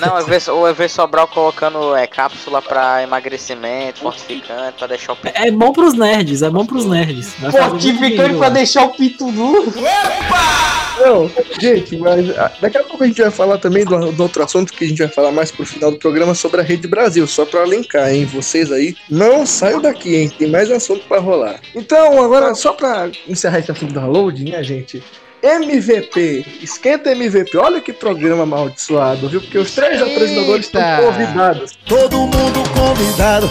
[0.00, 5.16] Não, o EV, o EV Sobral colocando é, cápsula pra emagrecimento, fortificante, pra deixar o
[5.16, 5.36] peito.
[5.38, 7.34] É bom pros nerds, é bom pros nerds.
[7.38, 9.72] Vai Fortificante pra deixar o pinto duro.
[11.00, 14.42] Não, gente, mas ah, daqui a pouco a gente vai falar também do, do outro
[14.42, 17.26] assunto que a gente vai falar mais pro final do programa sobre a Rede Brasil,
[17.26, 18.24] só pra linkar, hein?
[18.24, 20.28] Vocês aí não saiam daqui, hein?
[20.28, 21.60] Tem mais assunto pra rolar.
[21.74, 25.02] Então, agora, só pra encerrar esse assunto da load, né, gente?
[25.42, 29.40] MVP, esquenta MVP, olha que programa amaldiçoado, viu?
[29.40, 30.12] Porque os três Eita.
[30.12, 31.78] apresentadores estão convidados.
[31.86, 33.48] Todo mundo convidado.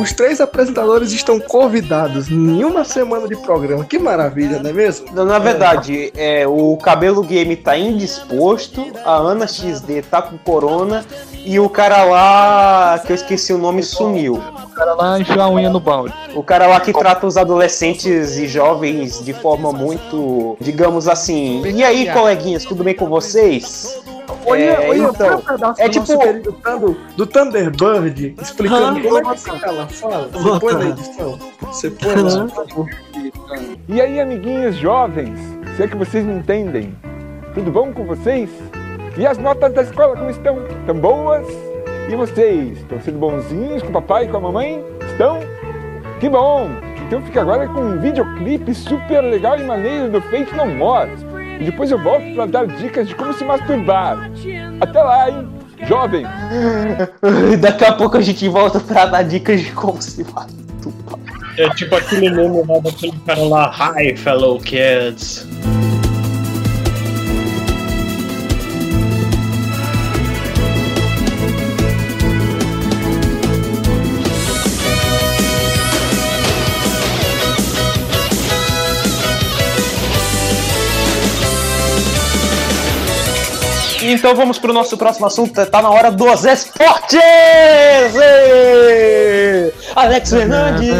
[0.00, 3.84] Os três apresentadores estão convidados em uma semana de programa.
[3.84, 5.06] Que maravilha, não é mesmo?
[5.12, 11.04] Não, Na verdade, é, o Cabelo Game tá indisposto, a Ana XD tá com corona
[11.44, 14.36] e o cara lá, que eu esqueci o nome, sumiu.
[14.36, 16.14] O cara lá enfiou a unha no balde.
[16.34, 21.62] O cara lá que trata os adolescentes e jovens de forma muito, digamos assim.
[21.66, 24.00] E aí, coleguinhas, tudo bem com vocês?
[24.46, 29.02] Olha, É, olha, então, um pedaço é do tipo- querido Thunder- do Thunderbird explicando Ah,
[29.02, 30.28] como é que cara fala.
[30.32, 31.38] Você põe na edição.
[31.62, 32.86] Você põe favor.
[33.88, 35.38] E aí, amiguinhos jovens,
[35.76, 36.94] se é que vocês me entendem,
[37.54, 38.48] tudo bom com vocês?
[39.16, 40.56] E as notas da escola como estão?
[40.80, 41.46] Estão boas?
[42.08, 44.84] E vocês, estão sendo bonzinhos com o papai e com a mamãe?
[45.10, 45.38] Estão?
[46.20, 46.68] Que bom!
[47.06, 51.10] Então fica agora com um videoclipe super legal e maneiro do Fate No More.
[51.60, 54.30] E depois eu volto para dar dicas de como se masturbar.
[54.80, 55.48] Até lá, hein?
[55.86, 56.24] Jovem!
[57.60, 60.50] Daqui a pouco a gente volta pra dar dicas de como se faz.
[61.58, 65.46] É tipo aquele meme lá daquele cara lá, Hi, fellow kids.
[84.12, 87.20] Então vamos pro nosso próximo assunto, tá na hora dos esportes!
[88.16, 89.72] Ê!
[89.94, 90.90] Alex Fernandes!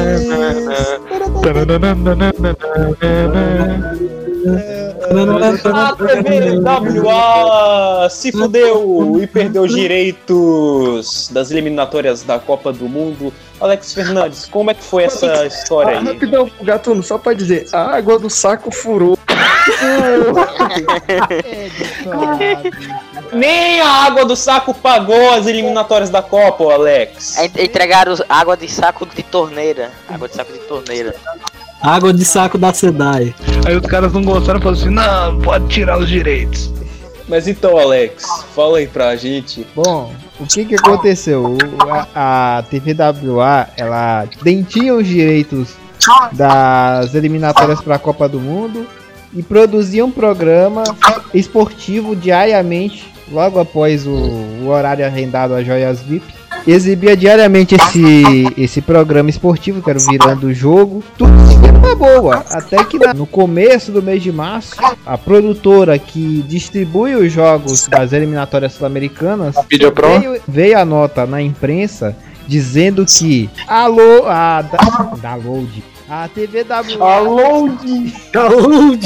[5.03, 13.33] A TVWA se fudeu e perdeu os direitos das eliminatórias da Copa do Mundo.
[13.61, 16.07] Alex Fernandes, como é que foi essa história Ah, aí?
[16.07, 19.19] rapidão, Gatuno, só pra dizer, a água do saco furou.
[23.33, 27.37] Nem a água do saco pagou as eliminatórias da Copa, Alex.
[27.59, 29.91] Entregaram água de saco de torneira.
[30.09, 31.15] Água de saco de torneira.
[31.83, 33.35] Água de saco da SEDAI.
[33.67, 36.73] Aí os caras não gostaram e falaram assim, não, pode tirar os direitos.
[37.27, 39.67] Mas então, Alex, fala aí pra gente.
[39.75, 41.57] Bom, o que que aconteceu?
[42.15, 45.75] A, a TVWA, ela dentinha os direitos
[46.33, 48.87] das eliminatórias para a Copa do Mundo
[49.33, 50.83] e produzia um programa
[51.33, 56.40] esportivo diariamente, logo após o, o horário arrendado às joias VIP.
[56.67, 61.03] Exibia diariamente esse, esse programa esportivo, que era o Virando o Jogo.
[61.17, 61.33] Tudo
[61.81, 62.45] uma boa.
[62.51, 68.13] Até que no começo do mês de março, a produtora que distribui os jogos das
[68.13, 74.79] eliminatórias sul-americanas veio, veio a nota na imprensa dizendo que a, lo, a da,
[75.23, 78.13] da Load, a TVW A loading!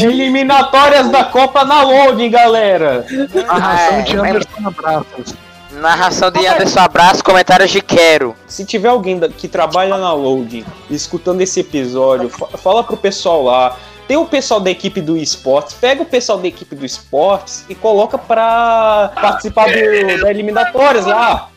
[0.02, 3.04] Eliminatórias da Copa na loading, galera!
[3.46, 5.43] A ração de é- Anderson Abraços.
[5.80, 8.34] Narração de Anderson Abraço, comentários de Quero.
[8.46, 13.76] Se tiver alguém que trabalha na loading escutando esse episódio, fa- fala pro pessoal lá.
[14.06, 17.74] Tem o pessoal da equipe do esportes, pega o pessoal da equipe do esportes e
[17.74, 21.48] coloca pra participar do, da eliminatórias lá.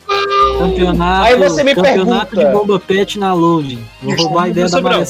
[0.58, 2.36] Campeonato, Aí você me campeonato pergunta.
[2.36, 3.84] de bomba pet na loading.
[4.02, 5.04] Vou roubar a ideia da Sobrão.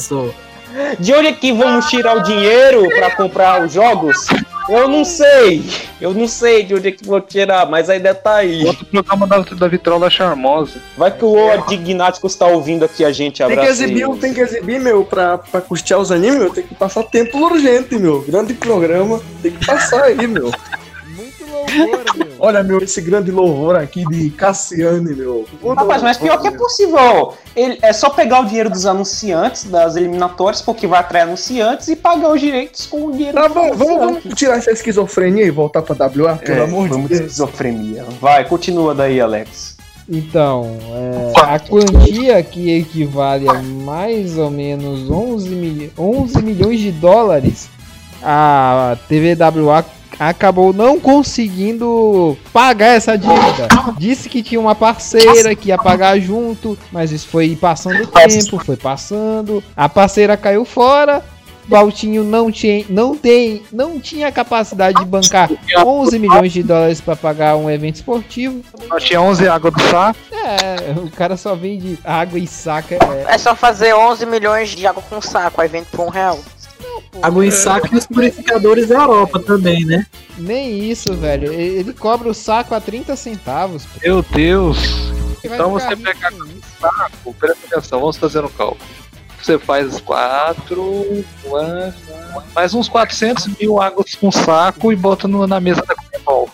[0.99, 4.27] De onde é que vamos tirar o dinheiro pra comprar os jogos?
[4.69, 5.63] Eu não sei.
[5.99, 8.63] Eu não sei de onde é que vou tirar, mas a ideia tá aí.
[8.63, 10.79] Bota o programa da, da Vitrola Charmosa.
[10.95, 13.37] Vai que o Lord Dignáticos tá ouvindo aqui a gente.
[13.39, 16.63] Tem que Abraço exibir, tem que exibir, meu, pra, pra custear os animes, meu, tem
[16.63, 18.21] que passar tempo urgente, meu.
[18.21, 20.51] Grande programa, tem que passar aí, meu.
[22.39, 25.45] Olha, meu, esse grande louvor aqui de Cassiane, meu.
[25.75, 27.33] Rapaz, mas pior que é possível.
[27.55, 31.95] Ele, é só pegar o dinheiro dos anunciantes, das eliminatórias, porque vai atrair anunciantes e
[31.95, 35.51] pagar os direitos com o dinheiro Tá dos bom, vamos, vamos tirar essa esquizofrenia e
[35.51, 37.21] voltar pra WA, pelo É, amor de vamos Deus.
[37.21, 38.05] esquizofrenia.
[38.21, 39.77] Vai, continua daí, Alex.
[40.11, 40.75] Então,
[41.35, 47.69] é, a quantia que equivale a mais ou menos 11, milho- 11 milhões de dólares,
[48.23, 49.85] a TVWA
[50.19, 53.67] acabou não conseguindo pagar essa dívida.
[53.97, 58.63] Disse que tinha uma parceira que ia pagar junto, mas isso foi passando o tempo,
[58.65, 59.63] foi passando.
[59.75, 61.23] A parceira caiu fora.
[61.69, 65.47] Baltinho não tinha, não tem, não tinha capacidade de bancar
[65.85, 68.61] 11 milhões de dólares para pagar um evento esportivo.
[68.87, 70.19] Nós tinha 11 água do saco.
[70.33, 72.95] É, o cara só vende água e saca.
[72.95, 76.39] É, É só fazer 11 milhões de água com saco, aí vende por um real.
[77.21, 80.05] Água em saco e os purificadores da Europa também, né?
[80.37, 81.51] nem isso, velho.
[81.51, 83.85] Ele cobra o saco a 30 centavos.
[83.85, 83.99] pô.
[84.01, 84.77] Meu Deus.
[85.43, 86.61] Então você pega isso.
[86.79, 88.79] saco, presta atenção, vamos fazer um cálculo.
[89.41, 91.25] Você faz 4,
[92.53, 95.95] mais uns 400 mil águas com saco e bota no- na mesa da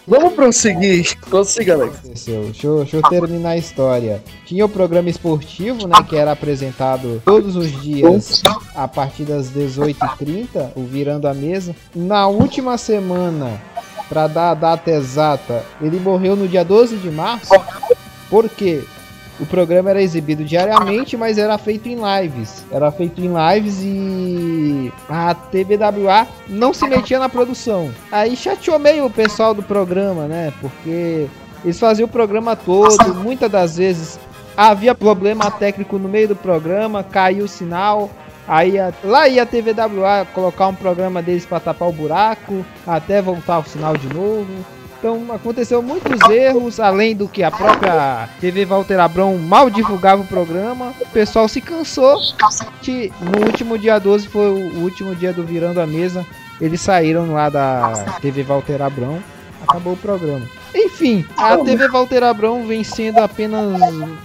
[0.08, 1.18] Vamos prosseguir.
[1.30, 1.98] Consiga, Alex.
[1.98, 2.44] aconteceu?
[2.44, 4.24] Deixa eu, deixa eu terminar a história.
[4.46, 5.96] Tinha o programa esportivo, né?
[6.08, 8.42] Que era apresentado todos os dias
[8.76, 11.76] a partir das 18h30, o Virando a Mesa.
[11.96, 13.60] Na última semana,
[14.08, 17.54] pra dar a data exata, ele morreu no dia 12 de março.
[18.30, 18.84] Por quê?
[19.40, 22.64] O programa era exibido diariamente, mas era feito em lives.
[22.72, 27.92] Era feito em lives e a TVWA não se metia na produção.
[28.12, 30.54] Aí chateou meio o pessoal do programa, né?
[30.62, 31.28] Porque
[31.64, 34.20] eles faziam o programa todo, muitas das vezes
[34.56, 38.10] havia problema técnico no meio do programa, caiu o sinal.
[38.48, 43.60] Aí lá ia a TVWA colocar um programa deles para tapar o buraco, até voltar
[43.60, 44.75] o sinal de novo.
[45.06, 50.26] Então aconteceu muitos erros, além do que a própria TV Walter Abrão mal divulgava o
[50.26, 50.96] programa.
[51.00, 52.20] O pessoal se cansou.
[52.82, 56.26] Que no último dia 12 foi o último dia do Virando a Mesa.
[56.60, 59.22] Eles saíram lá da TV Walter Abrão.
[59.62, 60.42] Acabou o programa.
[60.74, 63.80] Enfim, a TV Walter Abrão vem sendo apenas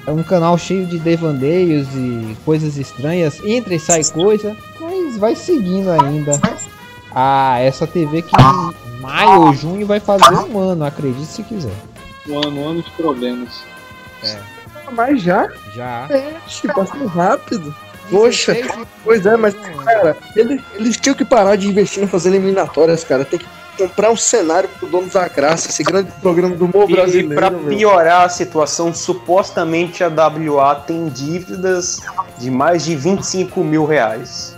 [0.08, 3.38] um canal cheio de devandeios e coisas estranhas.
[3.44, 6.40] Entra e sai coisa, mas vai seguindo ainda.
[7.14, 8.30] Ah, essa TV que
[9.00, 11.72] maio ou junho vai fazer um ano, acredite se quiser.
[12.28, 13.62] Um ano, um ano de problemas.
[14.92, 15.48] Mas já?
[15.74, 16.06] Já.
[16.10, 17.74] É, que passou rápido.
[18.10, 18.56] Poxa,
[19.04, 23.24] pois é, mas, cara, eles, eles tinham que parar de investir em fazer eliminatórias, cara.
[23.24, 23.46] Tem que
[23.78, 27.34] comprar um cenário pro dono da graça, esse grande programa do humor E brasileiro.
[27.36, 27.68] pra meu.
[27.68, 32.00] piorar a situação, supostamente a WA tem dívidas
[32.36, 34.56] de mais de 25 mil reais.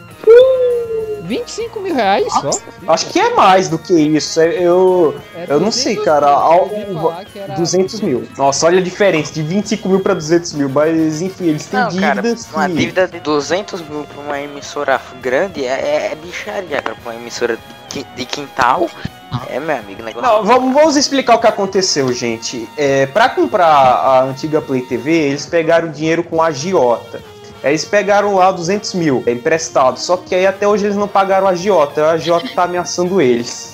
[1.23, 2.51] 25 mil reais só?
[2.89, 4.41] Acho que é mais do que isso.
[4.41, 6.27] é- Eu, É eu não sei, 200 cara.
[6.27, 8.29] mil, Al- eu ouvi falar que era 200 mil.
[8.37, 10.69] Nossa, olha a diferença, de 25 mil pra 200 mil.
[10.69, 12.49] Mas enfim, eles têm Não, cara, dívidas.
[12.53, 16.97] uma que- dívida de 200 mil pra uma emissora grande é, é bicharia, cara.
[17.03, 18.89] Pra uma emissora de, qui- de quintal.
[19.49, 20.29] É, meu amigo, negócio.
[20.31, 22.69] Não, vamos, vamos explicar o que aconteceu, gente.
[22.77, 27.23] É, para comprar a antiga Play TV, eles pegaram dinheiro com a agiota.
[27.63, 31.07] Aí Eles pegaram lá 200 mil é, emprestado, só que aí até hoje eles não
[31.07, 32.05] pagaram a agiota.
[32.07, 33.73] A agiota tá ameaçando eles.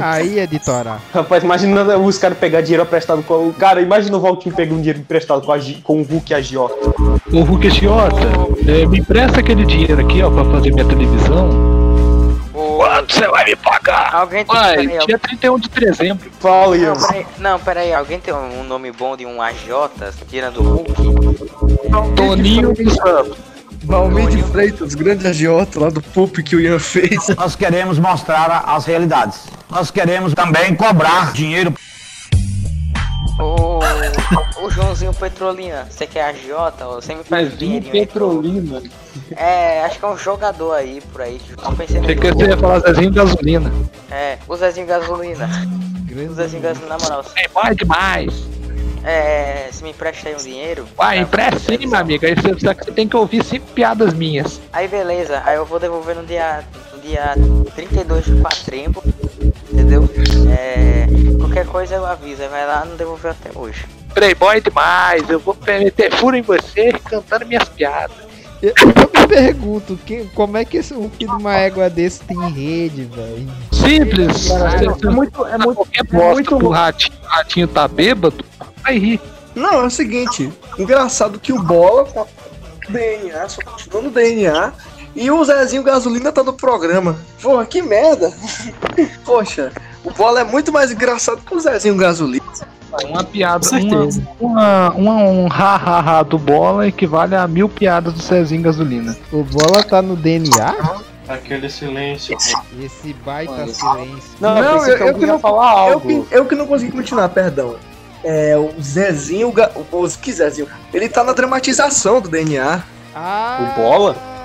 [0.00, 0.98] Aí, editora.
[1.14, 3.54] Rapaz, imagina os caras pegar dinheiro emprestado com o.
[3.54, 6.74] Cara, imagina o Valtinho pegando dinheiro emprestado com, a, com o Hulk e a agiota.
[7.32, 8.16] Ô Hulk Chiota,
[8.66, 11.77] é, me empresta aquele dinheiro aqui, ó, pra fazer minha televisão.
[13.08, 14.14] Quanto você vai me pagar?
[14.14, 16.30] Alguém tem Pai, peraí, dia 31 de dezembro.
[16.38, 20.62] Fala, Não, peraí, não, peraí, alguém tem um nome bom de um agiota, tirando o
[20.62, 20.92] Hulk?
[22.14, 23.38] Toninho do Santos.
[23.84, 27.28] Valmir de Freitas, grande agiota lá do Pulp que o Ian fez.
[27.28, 29.46] Nós queremos mostrar as realidades.
[29.70, 31.72] Nós queremos também cobrar dinheiro.
[33.38, 33.78] Ô,
[34.64, 37.80] o Joãozinho Petrolina, você que é agiota, ó, você me faz aí.
[37.80, 38.82] Petrolina.
[39.36, 41.40] É, acho que é um jogador aí por aí.
[41.62, 43.72] Não pensei Achei que você ia falar Zezinho Gasolina.
[44.10, 45.48] É, o Zezinho Gasolina.
[46.10, 47.24] O Zezinho Gasolina, na moral.
[47.36, 48.48] É bom demais.
[49.04, 50.86] É, se me empresta aí um dinheiro.
[50.96, 51.16] Tá?
[51.16, 52.26] empresta sim, meu amigo.
[52.26, 54.60] Aí você, você tem que ouvir cinco piadas minhas.
[54.72, 57.34] Aí beleza, aí eu vou devolver no dia, no dia
[57.74, 59.02] 32 de patrimbo,
[59.78, 60.08] entendeu?
[60.50, 61.06] É,
[61.38, 63.86] qualquer coisa eu aviso, vai lá, não devolveu até hoje.
[64.12, 65.28] Playboy demais.
[65.28, 68.16] Eu vou meter furo em você cantando minhas piadas.
[68.60, 72.20] Eu, eu me pergunto, que, como é que esse, um filho de uma égua desse
[72.24, 73.48] tem rede, velho?
[73.70, 74.50] Simples.
[74.50, 78.44] É muito, é muito, é muito que o ratinho, o ratinho tá bêbado,
[78.82, 79.20] vai rir.
[79.54, 82.26] Não, é o seguinte, engraçado que o Bola tá
[82.86, 84.72] no DNA, só continua no DNA,
[85.18, 87.16] e o Zezinho Gasolina tá no programa.
[87.42, 88.32] Porra, que merda!
[89.26, 89.72] Poxa,
[90.04, 92.46] o Bola é muito mais engraçado que o Zezinho Gasolina.
[93.04, 94.22] Uma piada, certeza.
[94.40, 99.14] uma, uma, um ha-ha-ha do bola equivale a mil piadas do Cezinho Gasolina.
[99.30, 100.74] O Bola tá no DNA?
[101.28, 102.34] Aquele silêncio.
[102.80, 104.30] Esse baita silêncio.
[104.40, 105.40] Não, eu, eu que não,
[105.90, 107.76] Eu que, eu que não consegui continuar, perdão.
[108.24, 110.66] É, o Zezinho, o, o que Zezinho?
[110.92, 112.82] Ele tá na dramatização do DNA.
[113.14, 114.37] Ah, O Bola?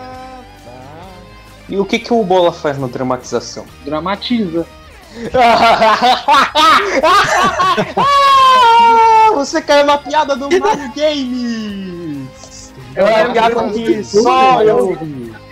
[1.69, 3.65] E o que, que o Bola faz na dramatização?
[3.86, 4.65] Dramatiza.
[9.36, 12.73] Você caiu na piada do Mario Games!
[12.95, 14.97] É uma piada que só eu.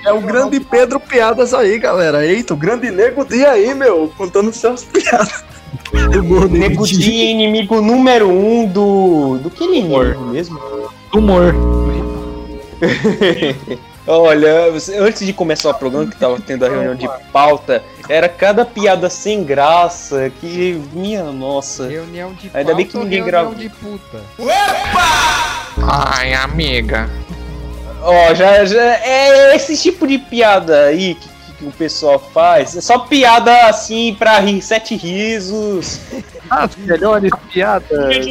[0.06, 2.26] É o grande Pedro Piadas aí, galera.
[2.26, 5.44] Eita, o grande nego dia aí, meu, contando suas piadas.
[6.50, 9.38] Nego Di é inimigo número um do.
[9.40, 10.60] Do que ele é inimigo mesmo?
[11.14, 11.56] Humor.
[14.08, 18.28] Olha, você- antes de começar o programa, que tava tendo a reunião de pauta, era
[18.28, 20.82] cada piada sem graça que.
[20.92, 21.88] Minha nossa.
[21.88, 23.54] Reunião de Ainda bem que pauta ninguém gravou.
[23.56, 24.20] de puta.
[25.84, 27.10] Ai, amiga.
[28.02, 28.82] Ó, já, já.
[28.82, 31.30] É esse tipo de piada aí que,
[31.60, 32.76] que o pessoal faz.
[32.76, 36.00] É só piada assim pra rir, sete risos.
[36.52, 38.26] As melhores piadas.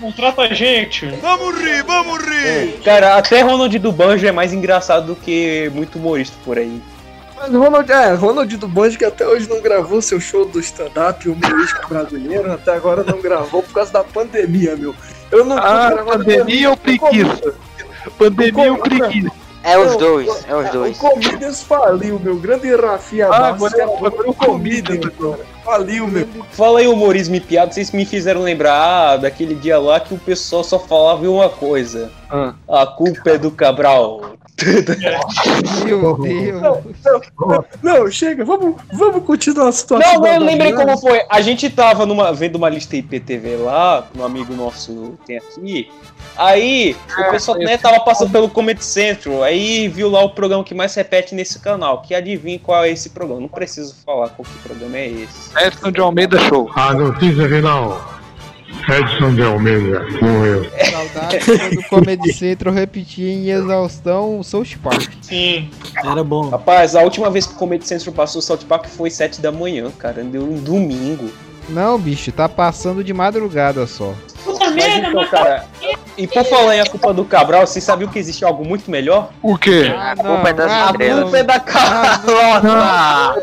[0.00, 1.06] Contrata a gente.
[1.22, 2.80] Vamos rir, vamos rir.
[2.84, 6.82] Cara, até Ronald do Banjo é mais engraçado do que muito humorista por aí.
[7.36, 11.28] Mas Ronald, é, Ronald do Banjo que até hoje não gravou seu show do stand-up
[11.28, 14.92] humorístico brasileiro, até agora não gravou por causa da pandemia, meu.
[15.30, 17.54] Eu não Ah, pandemia ou preguiça?
[18.18, 19.30] Pandemia ou preguiça?
[19.62, 20.96] É os dois, é os dois.
[20.96, 22.36] O Comedians faliu, meu.
[22.36, 25.53] Grande Rafinha Ah, agora- era agora o Comedians, cara.
[25.64, 26.28] Faliu, meu.
[26.52, 30.18] Fala aí humorismo e piada, vocês me fizeram lembrar ah, daquele dia lá que o
[30.18, 32.10] pessoal só falava uma coisa.
[32.30, 32.54] Ah.
[32.68, 34.34] A culpa é do Cabral.
[35.84, 36.62] Meu Deus.
[36.62, 36.82] Não,
[37.40, 40.20] não, não, chega, vamos, vamos continuar a situação.
[40.20, 41.22] Não, eu lembrei como foi.
[41.28, 45.90] A gente tava numa, vendo uma lista IPTV lá, um amigo nosso tem aqui.
[46.36, 50.74] Aí o pessoal né, tava passando pelo Comedy Central, aí viu lá o programa que
[50.74, 52.02] mais se repete nesse canal.
[52.02, 53.40] Que adivinha qual é esse programa?
[53.40, 55.53] Não preciso falar qual que programa é esse.
[55.56, 56.70] Edson de Almeida Show.
[56.74, 58.14] A notícia final.
[58.88, 60.66] Edson de Almeida morreu.
[60.90, 65.10] Saudades quando o Comedy Central repetia em exaustão o South Park.
[65.22, 65.70] Sim.
[66.04, 66.50] Era bom.
[66.50, 69.50] Rapaz, a última vez que o Comedy Central passou o South Park foi 7 da
[69.50, 70.22] manhã, cara.
[70.22, 71.30] Deu um domingo.
[71.68, 74.12] Não, bicho, tá passando de madrugada só.
[74.46, 75.64] Mas então, cara.
[76.16, 79.30] E por falar em a culpa do Cabral, vocês sabiam que existe algo muito melhor?
[79.42, 79.92] O quê?
[79.96, 81.22] Ah, culpa é das ah, A estrelas.
[81.22, 83.34] culpa é da Carlota!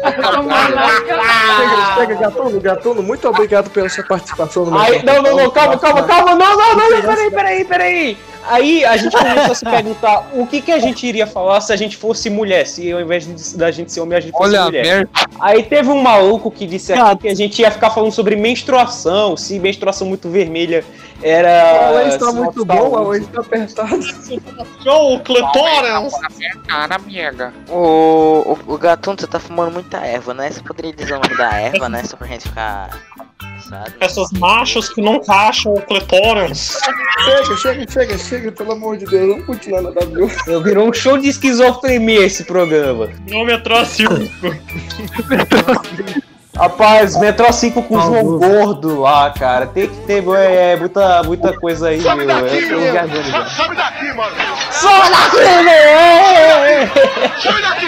[1.57, 5.51] Chega, chega, Gatuno, Gatuno, muito obrigado pela sua participação no meu Aí, não, não, não,
[5.51, 8.17] calma, calma, calma, não, não, não, não, peraí, peraí, peraí.
[8.47, 11.71] Aí a gente começou a se perguntar o que, que a gente iria falar se
[11.71, 14.49] a gente fosse mulher, se ao invés de, da gente ser homem, a gente fosse
[14.49, 14.83] Olha a mulher.
[14.83, 15.09] merda.
[15.39, 19.37] Aí teve um maluco que disse aqui que a gente ia ficar falando sobre menstruação,
[19.37, 20.83] se menstruação muito vermelha
[21.21, 21.91] era.
[21.91, 22.95] O Waze tá sinal muito de bom, saúde.
[22.95, 23.99] o Waze tá apertado.
[24.89, 26.13] Ô, Cletórias!
[26.67, 27.53] Cara, amiga.
[27.69, 30.51] O, o, o Gatuno, você tá fumando muita erva, né?
[30.51, 32.03] Você poderia dizer o nome da erva, né?
[32.03, 32.89] Só pra gente ficar.
[33.69, 33.93] Sabe?
[33.99, 36.77] Essas machos que não acham o Cletórias.
[37.23, 40.29] Chega, chega, chega, chega, pelo amor de Deus, vamos continuar na W.
[40.47, 43.09] Eu virou um show de esquizofrenia esse programa.
[43.29, 44.13] Não metrô 5.
[46.55, 49.67] Rapaz, Metrô 5 com o João Gordo lá, cara.
[49.67, 52.11] Tem que ter é, muita, muita coisa aí, meu.
[52.11, 53.45] Eu tô viajando já.
[53.45, 54.35] Sobe daqui, mano.
[54.71, 55.09] Sobe
[57.61, 57.85] daqui,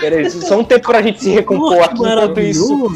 [0.00, 1.94] Peraí, só um tempo pra gente se recompor aqui.
[1.94, 2.90] Enquanto isso,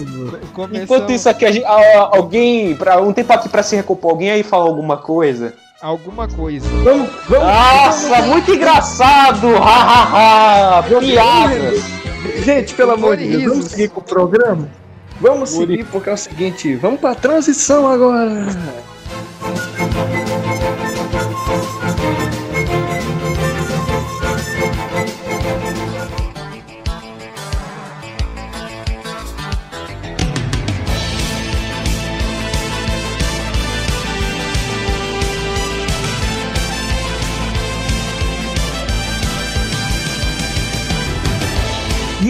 [0.75, 2.75] enquanto isso aqui, a gente- a- alguém.
[2.75, 4.11] Pra, um tempo aqui pra se recompor.
[4.11, 5.55] Alguém aí fala alguma coisa?
[5.81, 6.69] Alguma coisa.
[6.83, 7.47] Vamos, vamos.
[7.47, 9.47] Nossa, muito engraçado!
[9.57, 10.83] Ha, ha, ha.
[10.83, 12.08] Piadas!
[12.45, 14.69] Gente, pelo amor de Deus, vamos seguir com o programa?
[15.21, 18.47] Vamos seguir porque é o seguinte, vamos pra transição agora.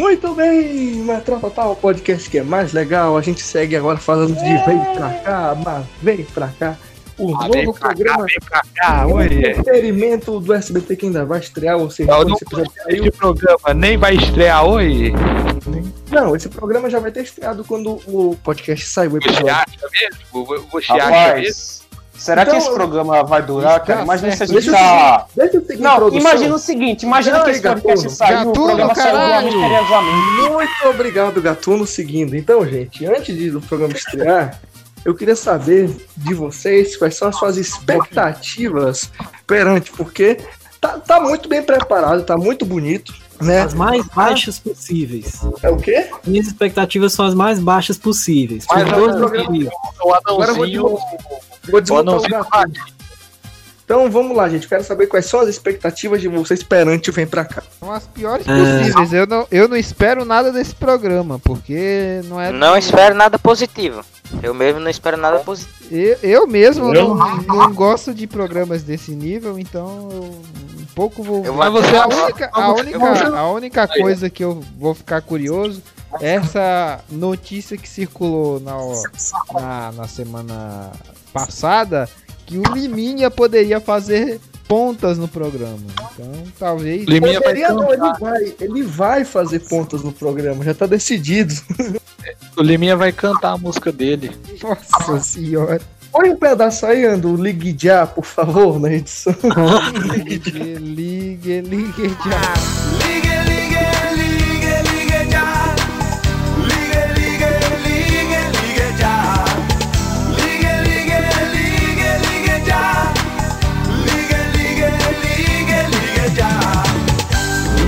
[0.08, 3.14] Muito bem, Metrô Total, o podcast que é mais legal.
[3.18, 6.78] A gente segue agora falando de vem pra cá, mas vem pra cá.
[7.18, 9.26] O Ah, vem novo cá, programa vem pra cá, o oi.
[9.26, 12.44] experimento do SBT que ainda vai estrear, ou seja, Não, não esse
[13.10, 15.12] programa nem vai estrear hoje.
[16.10, 20.46] Não, esse programa já vai ter estreado quando o podcast sair o Você acha mesmo?
[20.72, 21.87] Você acha mesmo?
[22.18, 24.00] Será que Então, esse programa vai durar, cara?
[24.00, 24.60] Tá Imagina se a certo.
[24.60, 25.26] gente Deixa eu tá.
[25.36, 28.10] Deixa eu seguir Não, imagina o seguinte, imagina que esse podcast Gatuno.
[28.10, 29.46] saiu, o Gatuno, programa saiu lá caralho.
[29.46, 30.50] misteriosamente.
[30.50, 32.36] Muito obrigado, Gatuno, seguindo.
[32.36, 34.60] Então, gente, antes de do programa estrear,
[35.04, 39.10] eu queria saber de vocês quais são as suas expectativas
[39.46, 40.38] perante, porque
[40.80, 43.60] tá, tá muito bem preparado, tá muito bonito, né?
[43.62, 45.40] As mais baixas possíveis.
[45.62, 46.10] É o quê?
[46.26, 48.66] Minhas expectativas são as mais baixas possíveis.
[48.66, 49.72] Por Mas dois motivos.
[50.02, 50.98] O Agora eu
[51.70, 52.98] vou desmontar, O.
[53.84, 54.68] Então vamos lá, gente.
[54.68, 57.62] Quero saber quais são as expectativas de vocês perante o Vem Pra Cá.
[57.80, 58.80] São as piores É.
[58.80, 59.12] possíveis.
[59.14, 62.52] Eu não, eu não espero nada desse programa, porque não é.
[62.52, 64.04] Não espero nada positivo.
[64.42, 65.74] Eu mesmo não espero nada positivo.
[65.90, 70.22] Eu, eu mesmo Eu- não, não gosto de programas desse nível, então eu
[70.82, 71.42] um pouco vou.
[71.46, 75.22] Eu vou você, a até- única, a única, a única coisa que eu vou ficar
[75.22, 75.82] curioso
[76.20, 78.74] é essa notícia que circulou na,
[79.58, 80.90] na, na semana
[81.32, 82.08] passada
[82.46, 85.78] que o Liminha poderia fazer pontas no programa.
[86.12, 87.06] Então talvez.
[87.06, 91.54] Liminha vai Poderia não, ele vai, ele vai fazer pontas no programa, já tá decidido.
[92.56, 94.30] O Liminha vai cantar a música dele.
[94.62, 95.80] Nossa senhora.
[96.10, 99.34] Põe um pedaço aí, Ando, ligue já, por favor, na edição.
[100.24, 103.37] Ligue, ligue, ligue já.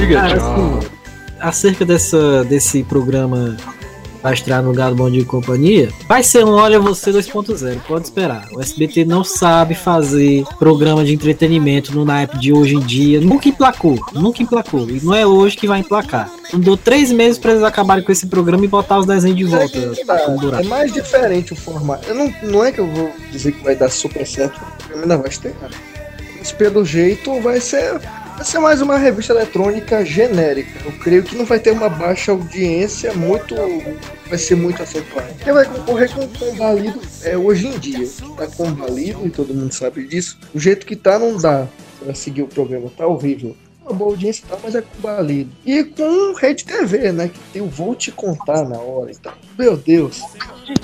[0.00, 0.88] Diga, Cara, assim,
[1.40, 3.56] acerca dessa, desse programa
[4.22, 7.78] vai estrear no lugar do Bom Dia e Companhia, vai ser um Olha Você 2.0,
[7.88, 8.46] pode esperar.
[8.52, 13.18] O SBT não sabe fazer programa de entretenimento no naipe de hoje em dia.
[13.20, 14.88] Nunca emplacou, nunca emplacou.
[14.90, 16.30] E não é hoje que vai emplacar.
[16.52, 19.44] Não deu três meses pra eles acabarem com esse programa e botar os desenhos de
[19.44, 19.78] volta.
[19.78, 20.64] no É buraco.
[20.66, 22.06] mais diferente o formato.
[22.08, 24.60] Eu não, não é que eu vou dizer que vai dar super certo,
[24.94, 25.70] ainda vai estrear.
[26.38, 28.00] Mas pelo jeito vai ser,
[28.40, 30.80] vai ser mais uma revista eletrônica genérica.
[30.86, 33.54] Eu creio que não vai ter uma baixa audiência muito.
[34.26, 35.28] Vai ser muito acentuada.
[35.34, 37.98] Porque vai concorrer com o Convalido é, hoje em dia.
[37.98, 40.38] Que tá Convalido, e todo mundo sabe disso.
[40.54, 41.68] O jeito que tá não dá
[42.02, 43.54] pra seguir o programa, tá horrível.
[43.82, 45.50] Uma boa audiência e tal, mas é Convalido.
[45.66, 47.30] E com Rede TV, né?
[47.52, 49.34] Que o Vou Te Contar na hora e tal.
[49.58, 50.22] Meu Deus.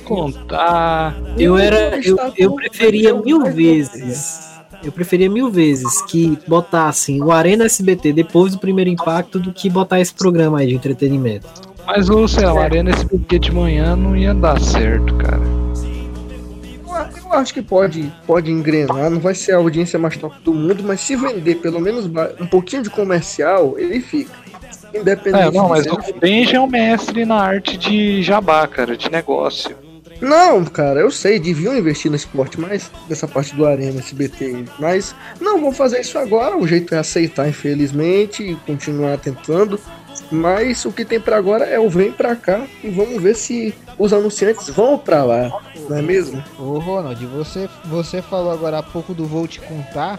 [0.04, 1.16] Contar.
[1.38, 1.98] Eu era.
[2.04, 4.55] Eu, eu preferia mil vezes.
[4.84, 9.68] Eu preferia mil vezes que botassem o Arena SBT depois do primeiro impacto do que
[9.68, 11.48] botar esse programa aí de entretenimento.
[11.86, 15.42] Mas o, sei lá, o Arena SBT de manhã não ia dar certo, cara.
[17.22, 20.82] Eu acho que pode, pode engrenar, não vai ser a audiência mais top do mundo,
[20.82, 22.06] mas se vender pelo menos
[22.40, 24.32] um pouquinho de comercial, ele fica.
[24.94, 25.98] Independente É, não, mas o.
[26.18, 29.76] Benji é um mestre na arte de jabá, cara, de negócio.
[30.20, 34.64] Não, cara, eu sei, deviam investir no esporte, mas dessa parte do Arena, SBT.
[34.78, 39.78] Mas não vão fazer isso agora, o jeito é aceitar, infelizmente, e continuar tentando.
[40.30, 43.74] Mas o que tem pra agora é o vem pra cá e vamos ver se
[43.98, 45.50] os anunciantes vão pra lá,
[45.88, 46.42] não é mesmo?
[46.58, 50.18] Ô Ronald, você, você falou agora há pouco do Vou Te Contar.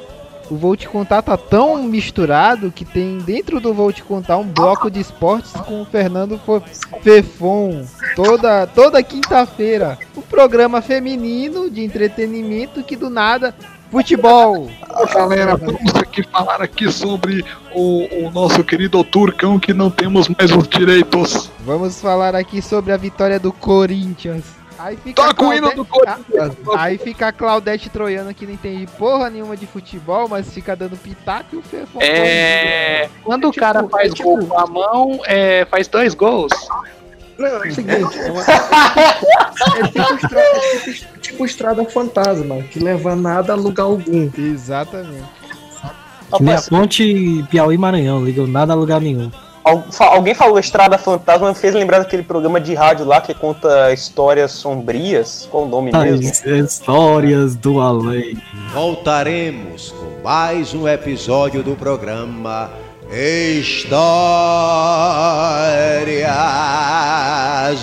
[0.49, 4.47] O Vou Te Contar tá tão misturado que tem dentro do Vou Te Contar um
[4.47, 6.61] bloco de esportes com o Fernando Fo-
[7.01, 7.85] Fefon.
[8.15, 9.97] Toda, toda quinta-feira.
[10.15, 13.53] O programa feminino de entretenimento que do nada.
[13.89, 14.69] Futebol!
[15.13, 20.51] Galera, vamos aqui falar aqui sobre o, o nosso querido Turcão que não temos mais
[20.51, 21.49] os direitos.
[21.61, 24.43] Vamos falar aqui sobre a vitória do Corinthians.
[24.79, 26.57] Aí fica Toca o a hino Claudete- do Corinthians.
[26.75, 30.75] Ah, Aí fica a Claudete Troiano que não entende porra nenhuma de futebol, mas fica
[30.75, 31.99] dando pitaco e o Fefon.
[32.01, 33.09] É.
[33.23, 36.51] Quando o cara tipo, faz gol com a mão, é, faz dois gols.
[37.37, 38.41] Não, é o seguinte, é, uma-
[39.77, 44.29] é tipo, é tipo- tipo estrada fantasma, que leva nada a lugar algum.
[44.37, 45.23] Exatamente.
[46.35, 49.31] Que nem a ponte Piauí-Maranhão, ligam nada a lugar nenhum.
[49.99, 54.51] Alguém falou Estrada Fantasma, me fez lembrar daquele programa de rádio lá que conta histórias
[54.51, 55.47] sombrias.
[55.51, 56.29] Qual o nome mesmo?
[56.29, 58.41] As histórias do além.
[58.73, 62.69] Voltaremos com mais um episódio do programa
[63.11, 63.97] Histórias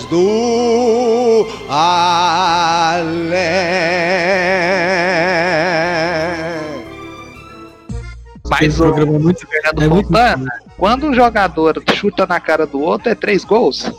[0.05, 3.35] do Além.
[8.49, 10.45] Mas o programa é muito- Fernando é muito Fontana,
[10.77, 13.91] quando um jogador chuta na cara do outro, é três gols.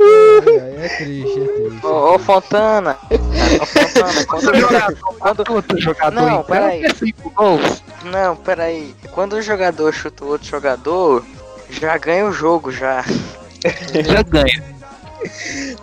[0.00, 1.86] Aí é triste, é triste.
[1.86, 2.96] Ô, ô, Fontana.
[3.10, 4.96] Ô, Fontana, quando o jogador.
[5.18, 5.50] Quando...
[5.52, 6.84] Outro jogador Não, peraí.
[6.84, 7.82] é cinco gols.
[8.04, 8.94] Não, peraí.
[9.12, 11.24] Quando um jogador chuta o outro jogador,
[11.70, 13.04] já ganha o jogo já.
[14.04, 14.62] Já ganha.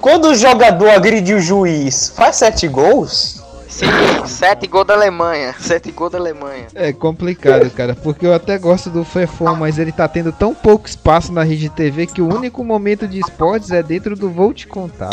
[0.02, 3.44] Quando o jogador agride o juiz, faz sete gols?
[3.78, 3.86] Sim,
[4.26, 5.54] sete gols da Alemanha.
[5.60, 6.66] Sete gols da Alemanha.
[6.74, 10.88] É complicado, cara, porque eu até gosto do Fefon, mas ele tá tendo tão pouco
[10.88, 14.66] espaço na rede TV que o único momento de esportes é dentro do Vou Te
[14.66, 15.12] Contar.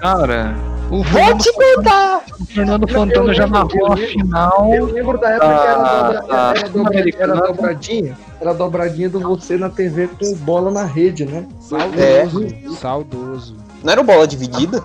[0.00, 0.54] Cara,
[0.90, 2.22] o Vou te contar!
[2.40, 4.70] o Fernando Fontana já narrou a final.
[4.74, 8.18] Eu lembro da época que era, Ah, dobra- ah, era, dobra- era dobradinha.
[8.40, 11.44] Era a dobradinha do você na TV com bola na rede, né?
[11.60, 12.48] Saudoso,
[12.80, 13.56] saudoso.
[13.84, 14.82] Não era o bola dividida?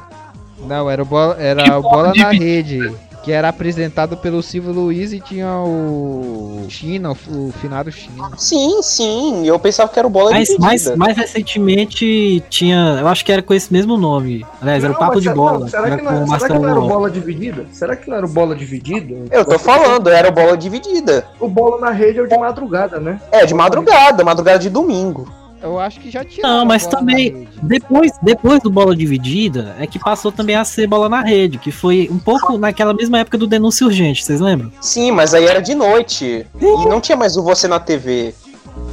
[0.59, 2.93] Não, era o bola, era Que o bola de na rede,
[3.23, 8.31] que era apresentado pelo Silvio Luiz e tinha o China, o, o finado China.
[8.37, 9.45] Sim, sim.
[9.45, 10.65] Eu pensava que era o bola Mas dividida.
[10.65, 12.97] mais, mais recentemente tinha.
[12.99, 14.45] Eu acho que era com esse mesmo nome.
[14.61, 15.59] Aliás, era o Não, Papo mas de será- Bola.
[15.59, 17.65] não, será, que não, era- será que não era o bola dividida?
[17.71, 19.15] Será que não era o bola dividida?
[19.31, 21.25] Eu tô falando, era o bola dividida.
[21.39, 23.19] O bola na rede é o de madrugada, né?
[23.31, 25.27] É, de madrugada, madrugada de domingo.
[25.61, 26.47] Eu acho que já tinha.
[26.47, 31.09] Não, mas também, depois, depois do Bola Dividida, é que passou também a ser Bola
[31.09, 34.71] na Rede, que foi um pouco naquela mesma época do Denúncia Urgente, vocês lembram?
[34.79, 36.45] Sim, mas aí era de noite.
[36.59, 38.33] E não tinha mais o Você na TV.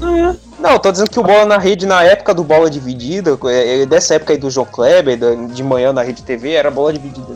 [0.02, 0.36] É.
[0.58, 3.82] Não, eu tô dizendo que o Bola na Rede, na época do Bola Dividida, é,
[3.82, 7.34] é dessa época aí do João Kleber, de manhã na Rede TV, era Bola Dividida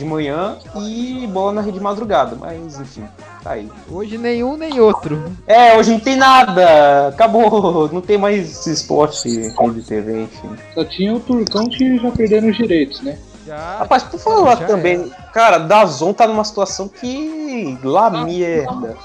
[0.00, 2.36] de manhã e Bola na Rede de madrugada.
[2.38, 3.04] Mas, enfim,
[3.42, 3.68] tá aí.
[3.90, 5.22] Hoje nenhum nem outro.
[5.46, 7.08] É, hoje não tem nada.
[7.08, 7.88] Acabou.
[7.92, 10.48] Não tem mais esporte, Rede TV, enfim.
[10.74, 13.18] Só tinha o Turcão que já perderam os direitos, né?
[13.50, 18.96] Já, Rapaz, por falar também, cara, Dazon tá numa situação que lá merda.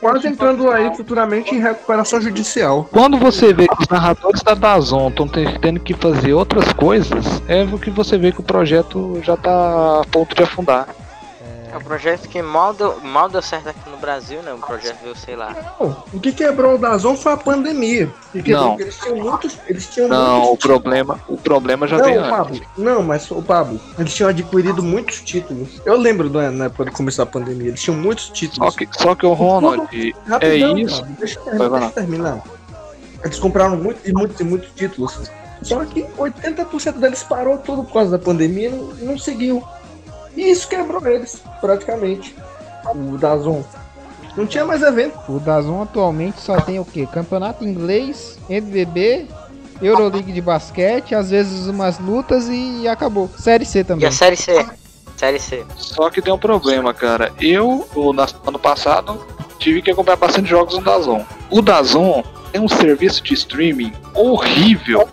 [0.00, 2.88] Quase entrando aí futuramente em recuperação judicial.
[2.90, 7.62] Quando você vê que os narradores da Dazon estão tendo que fazer outras coisas, é
[7.64, 10.88] o que você vê que o projeto já tá a ponto de afundar.
[11.74, 14.52] É um projeto que mal deu, mal deu certo aqui no Brasil, né?
[14.52, 15.56] O projeto veio, sei lá.
[15.80, 18.08] Não, o que quebrou o Dazon foi a pandemia.
[18.46, 18.68] Não.
[18.68, 19.58] porque Eles tinham muitos.
[19.66, 22.30] Eles tinham Não, muitos o problema, o problema já não, veio antes.
[22.30, 25.82] Pablo, não, mas o Pablo, eles tinham adquirido muitos títulos.
[25.84, 28.72] Eu lembro né, na época de começar a pandemia, eles tinham muitos títulos.
[28.72, 31.00] Só que, só que o Ronald, é Rapidão, isso.
[31.00, 32.40] Pablo, deixa, deixa eu terminar.
[33.24, 35.28] Eles compraram muito, e muitos e muitos títulos.
[35.60, 39.64] Só que 80% deles parou tudo por causa da pandemia e não, não seguiu.
[40.36, 42.34] E isso quebrou eles, praticamente.
[42.94, 43.62] O Dazon.
[44.36, 45.16] Não tinha mais evento.
[45.28, 47.06] O Dazon atualmente só tem o quê?
[47.10, 49.26] Campeonato inglês, NBB,
[49.80, 53.30] Euroleague de basquete, às vezes umas lutas e acabou.
[53.38, 54.08] Série C E também.
[54.08, 54.66] a Série C?
[55.16, 55.64] Série C.
[55.76, 57.32] Só que tem um problema, cara.
[57.40, 59.24] Eu, o na- ano passado,
[59.58, 61.24] tive que comprar bastante jogos no Dazon.
[61.50, 65.08] O Dazon tem um serviço de streaming horrível.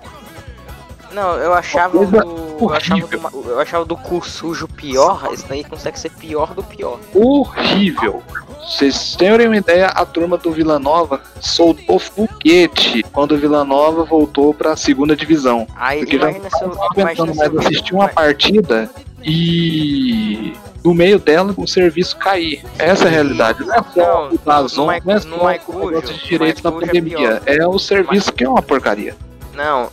[1.14, 2.58] Não, eu achava Coisa do.
[2.62, 6.64] Eu achava do, eu achava do cu sujo pior, esse daí consegue ser pior do
[6.64, 7.00] pior.
[7.14, 8.22] Horrível.
[8.60, 14.04] Vocês terem uma ideia, a turma do Vila Nova soltou foguete quando o Vila Nova
[14.04, 15.68] voltou pra segunda divisão.
[15.76, 18.90] Aí Porque já não Imagina aguentando mais assistir uma partida
[19.24, 20.54] e
[20.84, 22.64] no meio dela o serviço cair.
[22.78, 23.66] Essa é a realidade.
[23.66, 26.92] Não é só o Dazon, não é só no o negócio de direito da Maicujo
[26.92, 27.42] é pandemia.
[27.46, 29.16] É o serviço que é uma porcaria.
[29.54, 29.90] Não,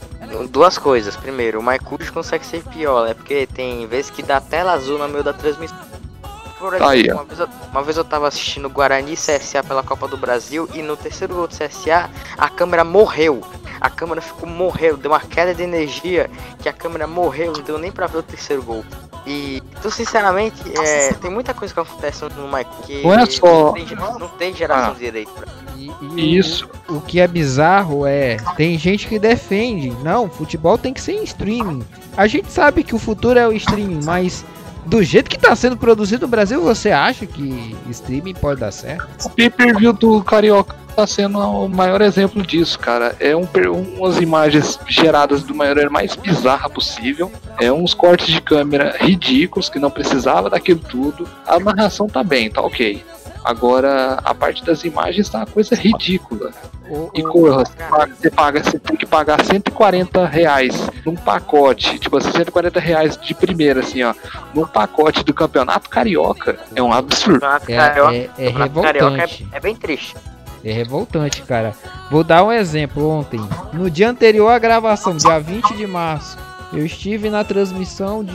[0.51, 1.17] duas coisas.
[1.17, 5.09] Primeiro, o MyCujo consegue ser pior, é porque tem vezes que dá tela azul no
[5.09, 5.79] meio da transmissão.
[6.59, 10.09] Por exemplo, Aí, uma, vez eu, uma vez eu tava assistindo Guarani CSA pela Copa
[10.09, 13.41] do Brasil e no terceiro gol do CSA a câmera morreu.
[13.81, 16.29] A câmera ficou morreu, deu uma queda de energia
[16.61, 18.85] que a câmera morreu, não deu nem pra ver o terceiro gol.
[19.27, 23.47] E, então, sinceramente, é, tem muita coisa que acontece no MyCujo que Não é só-
[23.67, 24.95] não tem, gera- não tem geração Ah.
[24.95, 25.31] de direito.
[25.33, 25.47] Pra...
[26.17, 26.69] Isso.
[26.89, 31.23] O que é bizarro é, tem gente que defende, não, futebol tem que ser em
[31.25, 31.83] streaming.
[32.17, 34.45] A gente sabe que o futuro é o streaming, mas
[34.89, 39.07] do jeito que tá sendo produzido no Brasil, você acha que streaming pode dar certo?
[39.27, 43.15] O pay-per-view do Carioca tá sendo o maior exemplo disso, cara.
[43.21, 43.47] É um,
[43.99, 47.31] umas imagens geradas do maneira mais bizarra possível.
[47.61, 51.29] É uns cortes de câmera ridículos que não precisava daquilo tudo.
[51.47, 53.05] A narração tá bem, tá ok.
[53.45, 56.51] Agora a parte das imagens tá uma coisa ridícula.
[57.15, 60.75] E corra, você paga, você paga, você tem que pagar 140 reais
[61.05, 64.15] num pacote, tipo assim, 140 reais de primeira, assim, ó,
[64.55, 66.59] num pacote do campeonato carioca.
[66.75, 67.41] É um absurdo.
[67.41, 69.49] Campeonato É- Carioca- é- é Carioca revoltante.
[69.53, 70.15] é, é bem triste.
[70.65, 71.73] É revoltante, cara.
[72.11, 73.41] Vou dar um exemplo ontem.
[73.73, 76.37] No dia anterior à gravação, dia 20 de março,
[76.73, 78.33] eu estive na transmissão de.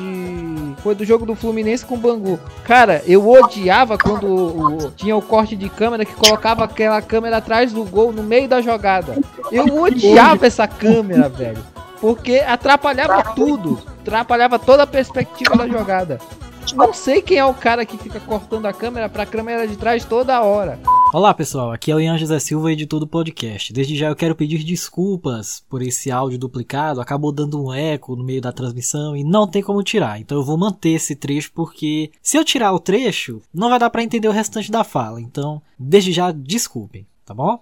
[0.82, 2.40] Foi do jogo do Fluminense com o Bangu.
[2.64, 7.38] Cara, eu odiava quando o- o- tinha o corte de câmera que colocava aquela câmera
[7.38, 9.18] atrás do gol no meio da jogada.
[9.52, 11.64] Eu odiava essa câmera, velho.
[12.02, 13.80] Porque atrapalhava tudo.
[14.02, 16.20] Atrapalhava toda a perspectiva da jogada.
[16.72, 20.06] Não sei quem é o cara que fica cortando a câmera pra câmera de trás
[20.06, 20.80] toda hora.
[21.14, 23.74] Olá pessoal, aqui é o Ian José Silva, editor do podcast.
[23.74, 28.24] Desde já eu quero pedir desculpas por esse áudio duplicado, acabou dando um eco no
[28.24, 30.20] meio da transmissão e não tem como tirar.
[30.20, 33.90] Então eu vou manter esse trecho porque se eu tirar o trecho, não vai dar
[33.90, 35.22] pra entender o restante da fala.
[35.22, 37.60] Então, desde já desculpem, tá bom?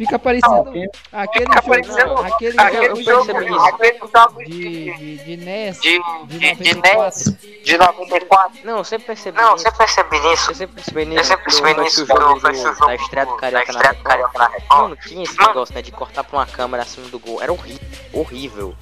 [0.00, 0.72] Fica parecendo
[1.12, 6.38] aquele Fica jogo, parecendo aquele aquele jogo, jogo, aquele de, de, de NES, de, de,
[6.38, 7.30] de, de 94.
[7.30, 8.58] NES, de 94.
[8.64, 10.50] Não, eu sempre percebi Não, eu sempre percebi nisso.
[10.50, 11.20] Eu sempre percebi nisso.
[11.20, 14.62] Eu sempre percebi nisso quando do, do, da estreia do Carioca na Record.
[14.70, 17.42] Mano, tinha esse negócio, né, de cortar pra uma câmera acima do gol.
[17.42, 18.74] Era horrível, horrível.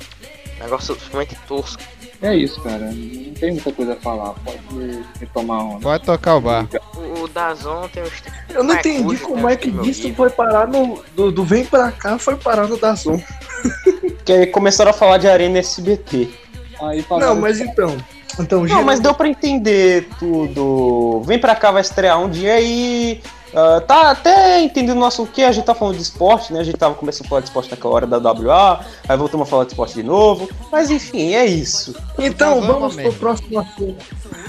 [0.61, 1.83] Negócio totalmente tosco.
[2.21, 2.91] É isso, cara.
[2.93, 4.35] Não tem muita coisa a falar.
[4.45, 5.81] Pode retomar um.
[5.81, 6.67] Pode tocar o bar.
[6.97, 8.13] O, o Dazon tem os...
[8.51, 11.03] Eu não entendi como é que disso foi parar no.
[11.15, 13.21] Do, do Vem Pra Cá foi parar no Dazon.
[14.25, 16.29] Que aí começaram a falar de Arena SBT.
[16.83, 17.97] Aí Não, mas então.
[18.39, 21.23] Então, Não, mas deu pra entender tudo.
[21.25, 23.21] Vem pra cá, vai estrear um dia e.
[23.55, 26.61] ah, tá até entendendo nosso o que a gente tá falando de esporte, né?
[26.61, 29.51] A gente tava começando a falar de esporte naquela hora da WA, aí voltamos a
[29.51, 30.49] falar de esporte de novo.
[30.71, 31.95] Mas enfim, é isso.
[32.19, 33.97] Então vamos pro próximo assunto.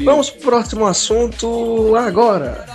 [0.03, 2.65] Vamos pro próximo assunto agora.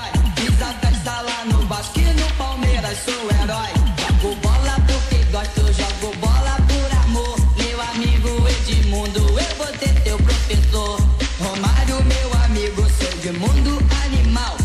[2.39, 3.69] Palmeiras sou herói.
[3.99, 7.37] Jogo bola porque gosto, jogo bola por amor.
[7.57, 11.01] Meu amigo Edmundo, eu vou ter teu professor.
[11.41, 14.64] Romário, meu amigo, sou de mundo animal.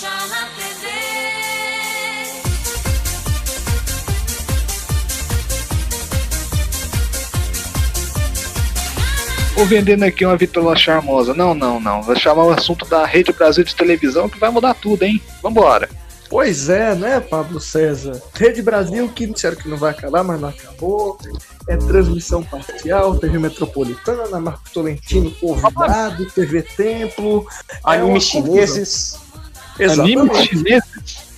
[0.00, 0.86] Poxa na TV.
[9.58, 11.34] Ou vendendo aqui uma vitrola charmosa.
[11.34, 12.02] Não, não, não.
[12.02, 15.20] Vai chamar o assunto da Rede Brasil de televisão que vai mudar tudo, hein?
[15.42, 15.86] Vambora.
[16.30, 18.22] Pois é, né, Pablo César?
[18.34, 21.18] Rede Brasil, que disseram que não vai acabar, mas não acabou.
[21.68, 27.46] É transmissão parcial, TV Metropolitana, Marcos Tolentino convidado, TV Templo.
[27.84, 29.29] é Anime uma chineses.
[29.80, 30.04] Confusão.
[30.04, 30.48] Anime Exatamente.
[30.48, 31.30] chineses?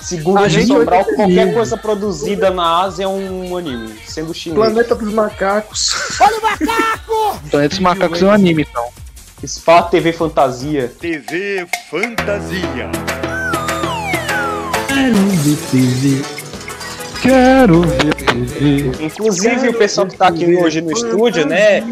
[0.00, 4.58] Segundo A gente Sobral, qualquer coisa produzida na Ásia é um anime, sendo chinês.
[4.58, 5.94] Planeta dos Macacos.
[7.46, 8.88] Então, esses macacos é um anime, então.
[9.46, 10.92] Spa TV Fantasia.
[11.00, 12.90] TV Fantasia.
[17.22, 19.04] Quero ver TV.
[19.04, 21.82] Inclusive, o pessoal que tá aqui hoje no estúdio, né?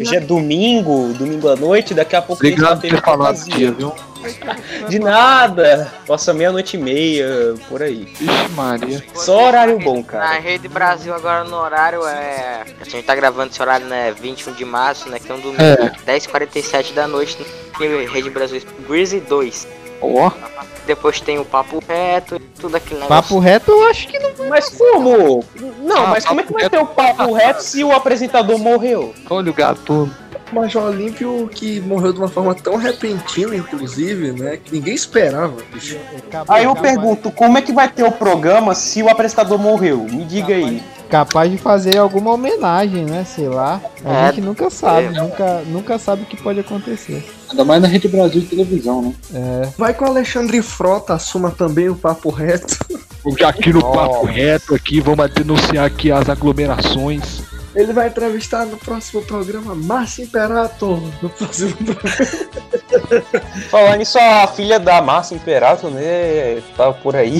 [0.00, 3.54] Hoje é domingo, domingo à noite, daqui a pouco Obrigado a gente vai ter fantasia.
[3.56, 3.92] dia, viu?
[4.88, 5.92] De nada!
[6.06, 8.02] Passa meia-noite e meia, por aí.
[8.20, 9.04] Ixi, Maria.
[9.14, 10.38] Só horário bom, Na cara.
[10.40, 12.64] Rede Brasil agora no horário é.
[12.80, 14.12] A gente tá gravando esse horário, né?
[14.12, 15.18] 21 de março, né?
[15.18, 15.90] Que é um domingo, É.
[16.06, 17.38] 10h47 da noite.
[17.78, 19.66] Tem Rede Brasil Greasy 2.
[20.00, 20.30] Ó,
[20.86, 23.08] Depois tem o Papo Reto e tudo negócio.
[23.08, 24.48] Papo reto eu acho que não vai.
[24.48, 25.44] Mas como?
[25.82, 29.12] Não, Ah, mas como é que vai ter o papo reto se o apresentador morreu?
[29.28, 30.14] olha o gatuno.
[30.52, 34.58] Major Olímpio que morreu de uma forma tão repentina, inclusive, né?
[34.62, 35.96] Que ninguém esperava, bicho.
[36.48, 40.06] Aí eu pergunto, como é que vai ter o programa se o apresentador morreu?
[40.10, 40.82] Me diga aí.
[41.08, 43.24] Capaz de fazer alguma homenagem, né?
[43.24, 43.80] Sei lá.
[44.04, 45.10] A É, gente nunca sabe, é.
[45.10, 47.26] nunca, nunca sabe o que pode acontecer.
[47.48, 49.14] Ainda mais na Rede Brasil de televisão, né?
[49.64, 49.68] É.
[49.78, 52.76] Vai que o Alexandre Frota assuma também o papo reto.
[53.22, 57.42] Porque aqui no papo reto aqui, vamos denunciar aqui as aglomerações.
[57.78, 61.00] Ele vai entrevistar no próximo programa Márcio Imperator.
[61.22, 63.24] No próximo programa.
[63.70, 66.60] Falar nisso, a filha da Márcia Imperato, né?
[66.76, 67.38] Tá por aí.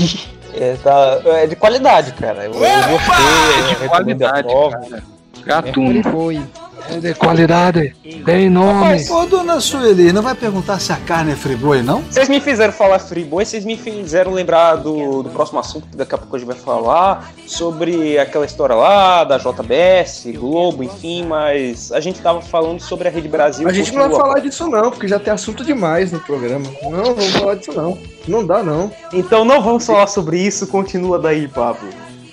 [0.55, 2.45] É, tá, é de qualidade, cara.
[2.45, 4.79] Eu, eu gostei, eu recomendo a Qualidade, prova.
[4.79, 5.03] cara.
[5.49, 6.03] Gatuno.
[6.03, 6.43] Foi.
[6.91, 7.95] É de qualidade.
[8.25, 9.05] Tem nome.
[9.11, 12.03] Ô, dona Sueli, não vai perguntar se a carne é friboi, não?
[12.03, 16.15] Vocês me fizeram falar Friboi, vocês me fizeram lembrar do, do próximo assunto que daqui
[16.15, 21.91] a pouco a gente vai falar sobre aquela história lá da JBS, Globo, enfim, mas
[21.93, 23.67] a gente tava falando sobre a Rede Brasil.
[23.67, 26.67] A gente não vai falar disso não, porque já tem assunto demais no programa.
[26.83, 27.99] Não, vamos falar disso não.
[28.27, 28.91] Não dá não.
[29.13, 31.89] Então não vamos falar sobre isso, continua daí, Pablo.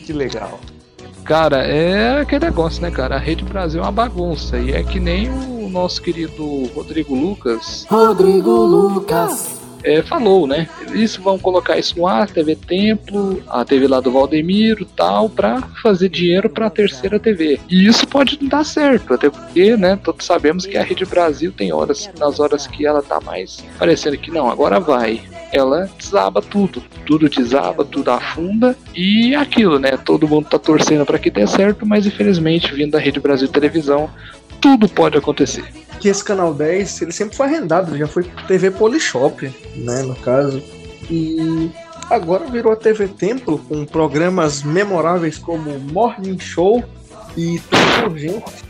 [0.06, 0.60] Que legal.
[1.26, 3.16] Cara, é aquele negócio, né, cara?
[3.16, 4.58] A Rede Brasil é uma bagunça.
[4.60, 9.60] E é que nem o nosso querido Rodrigo Lucas Rodrigo Lucas.
[9.86, 10.68] é, falou, né?
[10.94, 15.62] Isso vão colocar isso no ar, TV Templo, a TV lá do Valdemiro tal, pra
[15.82, 17.60] fazer dinheiro pra terceira TV.
[17.70, 21.52] E isso pode não dar certo, até porque, né, todos sabemos que a Rede Brasil
[21.52, 25.22] tem horas, nas horas que ela tá mais parecendo que não, agora vai.
[25.56, 29.96] Ela desaba tudo, tudo desaba, tudo afunda e é aquilo, né?
[29.96, 34.10] Todo mundo tá torcendo pra que dê certo, mas infelizmente, vindo da Rede Brasil Televisão,
[34.60, 35.64] tudo pode acontecer.
[36.02, 40.62] Que esse canal 10, ele sempre foi arrendado, já foi TV Polishop, né, no caso.
[41.10, 41.72] E
[42.10, 46.84] agora virou a TV Templo com programas memoráveis como Morning Show
[47.38, 48.66] e Tudo Urgente.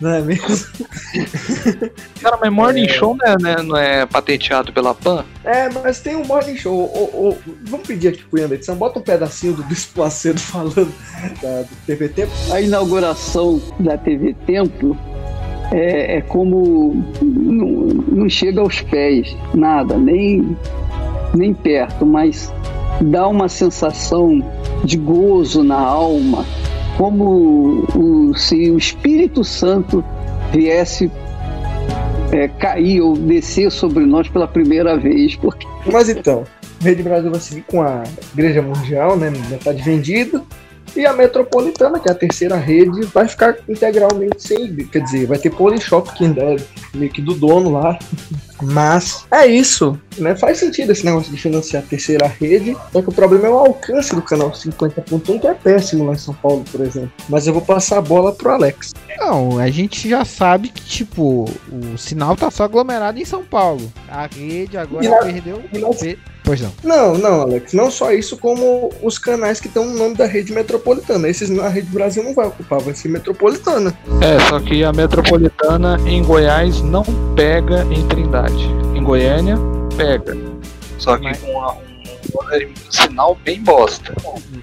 [0.00, 0.46] Não é mesmo?
[2.22, 5.24] Cara, mas Morning Show não é, né, não é patenteado pela PAN?
[5.44, 6.74] É, mas tem um Morning Show.
[6.74, 10.92] Ô, ô, vamos pedir aqui pro Ian edição, bota um pedacinho do Bispo Macedo falando
[11.42, 12.32] da, do TV Tempo.
[12.50, 14.96] A inauguração da TV Templo
[15.70, 17.66] é, é como não,
[18.16, 20.56] não chega aos pés, nada, nem,
[21.34, 22.52] nem perto, mas
[23.00, 24.42] dá uma sensação
[24.84, 26.44] de gozo na alma,
[27.00, 30.04] como o, se o Espírito Santo
[30.52, 31.10] viesse
[32.30, 36.44] é, cair ou descer sobre nós pela primeira vez, porque Mas então,
[36.78, 39.32] Rede Brasil vai seguir com a Igreja Mundial, né?
[39.48, 40.42] Metade vendida.
[40.96, 44.74] E a Metropolitana, que é a terceira rede, vai ficar integralmente sem.
[44.86, 46.56] Quer dizer, vai ter Polishop que ainda é
[46.94, 47.98] meio que do dono lá.
[48.62, 50.36] Mas é isso, né?
[50.36, 52.76] Faz sentido esse negócio de financiar a terceira rede.
[52.92, 56.18] Só que o problema é o alcance do canal 50.1, que é péssimo lá em
[56.18, 57.10] São Paulo, por exemplo.
[57.28, 58.92] Mas eu vou passar a bola pro Alex.
[59.18, 63.90] Não, a gente já sabe que, tipo, o sinal tá só aglomerado em São Paulo.
[64.08, 65.62] A rede agora na- perdeu.
[65.72, 65.88] e na-
[66.44, 66.72] Pois não.
[66.82, 67.72] Não, não, Alex.
[67.72, 71.28] Não só isso, como os canais que estão no nome da rede metropolitana.
[71.28, 73.96] Esses a rede Brasil não vai ocupar, vai ser metropolitana.
[74.20, 77.04] É, só que a metropolitana em Goiás não
[77.36, 78.64] pega em Trindade.
[78.94, 79.56] Em Goiânia,
[79.96, 80.36] pega.
[80.98, 81.78] Só que com uma- um,
[82.88, 84.14] um sinal bem bosta.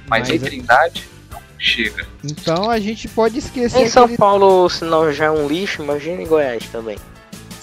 [0.07, 2.05] Mas, Mas em é- Trindade, não chega.
[2.23, 3.79] Então a gente pode esquecer.
[3.83, 6.97] Em São aquele- Paulo, o sinal já é um lixo, imagina em Goiás também.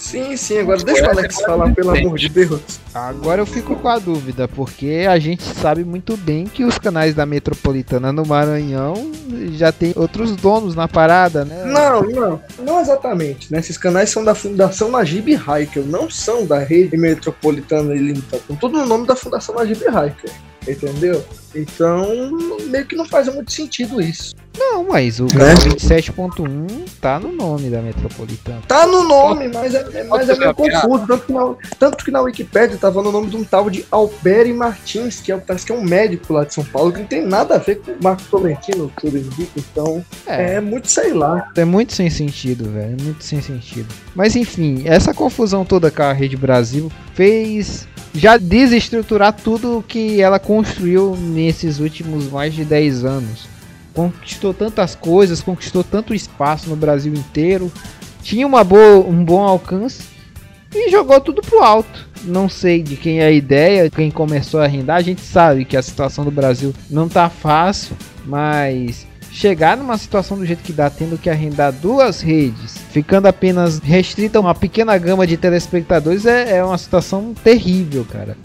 [0.05, 2.61] Sim, sim, agora deixa o Alex falar, pelo amor de Deus.
[2.93, 7.15] Agora eu fico com a dúvida, porque a gente sabe muito bem que os canais
[7.15, 9.11] da Metropolitana no Maranhão
[9.53, 11.65] já tem outros donos na parada, né?
[11.65, 13.57] Não, não, não exatamente, né?
[13.57, 18.37] Esses canais são da Fundação Najib Haikel, não são da rede metropolitana ilimitada.
[18.37, 20.29] Estão tudo no nome da Fundação Najib Haikel,
[20.67, 21.23] entendeu?
[21.53, 22.05] Então,
[22.67, 24.35] meio que não faz muito sentido isso.
[24.57, 25.29] Não, mas o Né?
[25.53, 28.61] canal 27.1 tá no nome da Metropolitana.
[28.67, 31.05] Tá no nome, mas é, é- mas é meio confuso.
[31.07, 34.53] Tanto que, na, tanto que na Wikipédia tava no nome de um tal de Alberi
[34.53, 37.25] Martins, que é, parece que é um médico lá de São Paulo, que não tem
[37.25, 39.51] nada a ver com o Marco Tolentino, que tudo indica.
[39.57, 40.59] Então, é.
[40.61, 41.51] muito, sei lá.
[41.55, 42.95] É muito sem sentido, velho.
[42.97, 43.93] É muito sem sentido.
[44.15, 50.39] Mas enfim, essa confusão toda com a Rede Brasil fez já desestruturar tudo que ela
[50.39, 53.47] construiu nesses últimos mais de 10 anos.
[53.93, 57.71] Conquistou tantas coisas, conquistou tanto espaço no Brasil inteiro,
[58.21, 60.03] tinha uma boa, um bom alcance
[60.73, 62.09] e jogou tudo pro alto.
[62.23, 64.97] Não sei de quem é a ideia, quem começou a arrendar.
[64.97, 67.95] A gente sabe que a situação do Brasil não tá fácil,
[68.25, 69.05] mas
[69.35, 74.37] chegar numa situação do jeito que dá, tendo que arrendar duas redes, ficando apenas restrita
[74.37, 78.37] a uma pequena gama de telespectadores, é, é uma situação terrível, cara.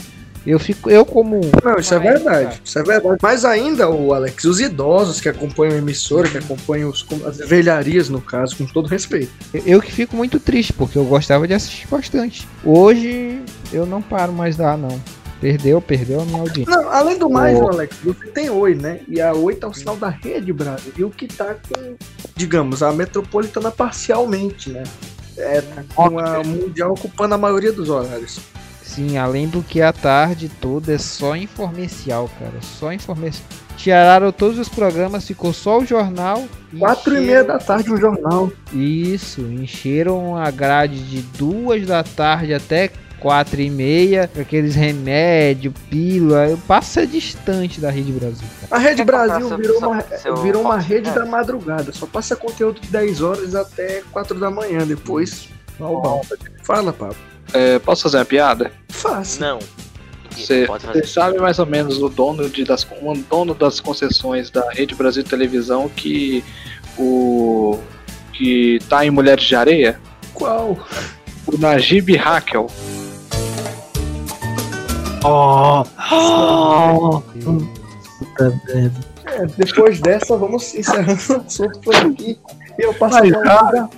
[0.45, 1.41] Eu fico, eu como.
[1.63, 2.61] Não, isso é verdade.
[2.65, 3.19] Isso é verdade.
[3.23, 8.09] Mas ainda, o Alex, os idosos que acompanham a emissora, que acompanham os, as velharias,
[8.09, 9.31] no caso, com todo respeito.
[9.53, 12.49] Eu, eu que fico muito triste, porque eu gostava de assistir bastante.
[12.65, 14.99] Hoje eu não paro mais lá, não.
[15.41, 16.77] Perdeu, perdeu a minha audiência.
[16.77, 19.01] Não, além do mais, ô, Alex, você tem Oi, né?
[19.09, 21.97] E a Oi tá o sinal da Rede Brasil, que tá com,
[22.37, 24.83] digamos, a metropolitana parcialmente, né?
[25.39, 28.39] É, tá com a mundial ocupando a maioria dos horários.
[28.83, 32.61] Sim, além do que a tarde toda é só informercial, cara.
[32.61, 33.47] Só informercial.
[33.77, 36.45] Tiraram todos os programas, ficou só o jornal.
[36.79, 38.53] Quatro e meia da tarde o jornal.
[38.75, 46.59] Isso, encheram a grade de duas da tarde até quatro e meia, aqueles remédios, pílula,
[46.67, 48.49] passa distante da Rede Brasil.
[48.61, 48.75] cara.
[48.75, 51.13] A Rede Brasil seu- virou seu- uma, seu- virou uma rede é.
[51.13, 51.93] da madrugada.
[51.93, 54.87] Só passa conteúdo de 10 horas até 4 da manhã.
[54.87, 55.49] Depois,
[55.79, 56.23] normal.
[56.65, 57.17] Fala, Pablo.
[57.53, 58.73] É, posso fazer uma piada?
[58.89, 59.41] Faça.
[59.41, 59.59] Não.
[60.31, 60.67] Você
[61.05, 65.23] sabe mais ou menos o dono, de, das, o dono das concessões da Rede Brasil
[65.25, 66.43] Televisão que
[66.97, 67.79] o
[68.33, 70.01] que tá em Mulheres de Areia?
[70.33, 70.79] Qual?
[71.47, 72.69] O Najib Hakel.
[75.25, 77.23] Oh, oh.
[78.19, 79.01] Puta merda.
[79.27, 82.39] É, depois dessa, vamos encerrando o assunto por aqui.
[82.79, 83.91] E eu passo Mas.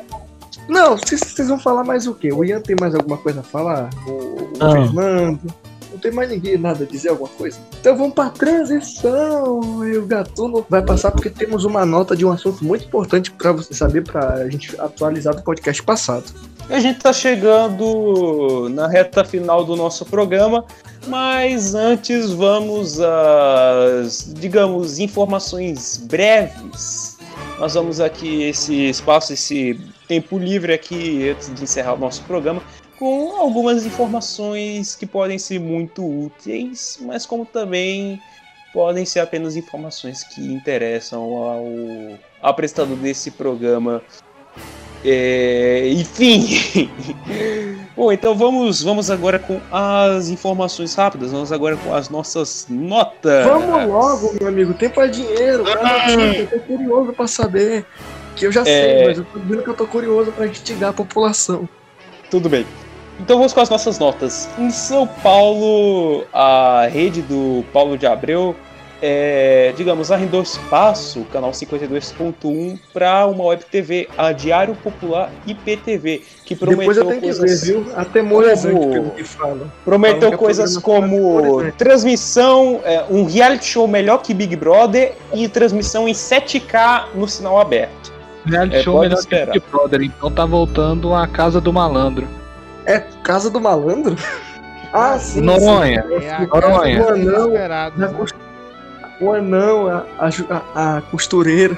[0.68, 2.32] Não, vocês, vão falar mais o quê?
[2.32, 3.90] O Ian tem mais alguma coisa a falar?
[4.06, 4.72] O, o Não.
[4.72, 5.54] Fernando?
[6.03, 7.61] Tem mais ninguém nada a dizer alguma coisa?
[7.80, 9.86] Então vamos pra transição.
[9.86, 13.53] E o Gatuno vai passar porque temos uma nota de um assunto muito importante pra
[13.53, 16.24] você saber, pra gente atualizar do podcast passado.
[16.68, 20.64] A gente tá chegando na reta final do nosso programa,
[21.07, 27.16] mas antes vamos às, digamos, informações breves.
[27.61, 29.78] Nós vamos aqui esse espaço, esse
[30.09, 32.61] tempo livre aqui antes de encerrar o nosso programa,
[33.03, 38.22] com algumas informações que podem ser muito úteis, mas como também
[38.72, 41.64] podem ser apenas informações que interessam ao
[42.40, 44.00] apresentador desse programa.
[45.05, 46.88] É, enfim.
[47.96, 51.32] Bom, então vamos, vamos agora com as informações rápidas.
[51.32, 53.44] Vamos agora com as nossas notas.
[53.44, 54.74] Vamos logo, meu amigo.
[54.74, 55.64] Tempo é dinheiro.
[55.64, 57.84] Notícia, Eu tô curioso pra saber.
[58.36, 59.07] Que eu já sei, É.
[59.09, 61.68] mas eu tô dizendo que eu tô curioso pra instigar a população.
[62.30, 62.64] Tudo bem.
[63.20, 64.48] Então vamos com as nossas notas.
[64.58, 68.56] Em São Paulo, a rede do Paulo de Abreu,
[69.00, 76.54] é, digamos, arrendou espaço, canal 52.1, para uma web TV, a Diário Popular IPTV, que
[76.54, 77.86] prometeu tenho que coisas ver, viu?
[77.96, 79.72] Atemorizante como- pelo que fala.
[79.84, 86.14] Prometeu coisas como transmissão, é, um reality show melhor que Big Brother e transmissão em
[86.14, 88.12] 7K no sinal aberto.
[88.46, 89.46] Reality É, show melhor esperar.
[89.52, 92.26] que Big Brother, então tá voltando a Casa do Malandro.
[92.86, 94.16] É Casa do Malandro?
[94.94, 95.40] Ah, sim.
[95.40, 96.04] Noronha.
[96.06, 96.14] sim.
[96.26, 97.02] É a Noronha.
[97.02, 97.50] O anão,
[99.22, 101.74] o anão, a, a a- costureira.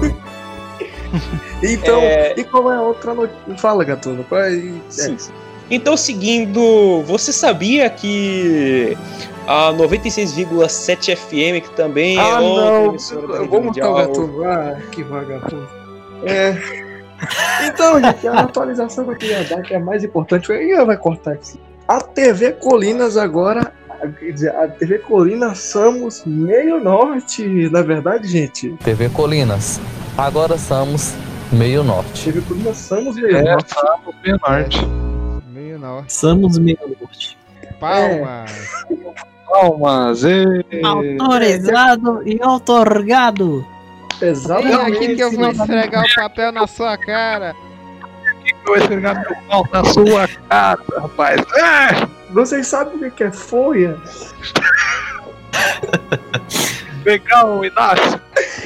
[1.62, 2.34] então, É.
[2.38, 3.58] e qual é a outra notícia?
[3.58, 4.24] Fala, Gatuno.
[4.24, 4.50] Qual é?
[4.88, 5.30] Sim, sim.
[5.70, 8.96] Então, seguindo, você sabia que
[9.46, 12.86] a 96,7 FM, que também Ah, é outra não.
[12.86, 14.44] emissora da Eu Rede vou montar o Gatuno.
[14.44, 15.68] Ah, que vagabundo.
[16.24, 16.91] É.
[17.64, 20.96] Então, gente, a atualização que eu queria dar, que é a mais importante, Ian vai
[20.96, 21.58] cortar aqui.
[21.88, 23.72] A TV Colinas agora.
[24.18, 28.70] Quer dizer, a TV Colinas somos meio norte, na verdade, gente.
[28.84, 29.80] TV Colinas.
[30.18, 31.14] Agora somos
[31.52, 32.24] meio norte.
[32.24, 33.74] TV Colinas somos meio É, norte.
[34.04, 34.86] no Meio Norte.
[35.52, 36.12] meio norte.
[36.12, 37.38] Somos meio norte.
[37.78, 38.50] Palmas.
[39.48, 40.24] Palmas.
[40.24, 40.44] ê.
[40.84, 42.40] Autorizado e
[44.26, 44.62] outorgado.
[44.62, 47.54] Vem aqui que eu vou esfregar o papel na sua cara.
[48.44, 51.40] Eu vou esfregar meu pau na sua cara, rapaz.
[51.60, 52.08] Ah!
[52.30, 53.98] Vocês sabem o que que é folha?
[57.04, 58.20] Legal, Inácio.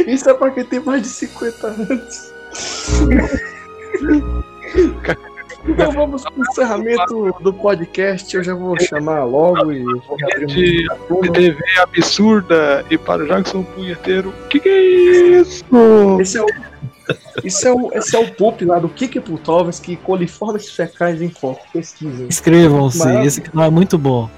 [0.07, 2.33] Isso é pra quem tem mais de 50 anos.
[5.69, 8.35] Então vamos pro encerramento do podcast.
[8.35, 13.27] Eu já vou chamar logo e vou abrir De um TV absurda e para o
[13.27, 14.33] Jackson Punheteiro.
[14.49, 14.85] Que que é
[15.41, 15.65] isso?
[16.21, 16.49] Esse é o,
[17.45, 21.65] esse é o, esse é o poop lá do Kiki Putovski, coliformes fecais em foco.
[21.73, 22.27] Pesquisem.
[22.27, 24.29] Inscrevam-se, esse canal é muito bom.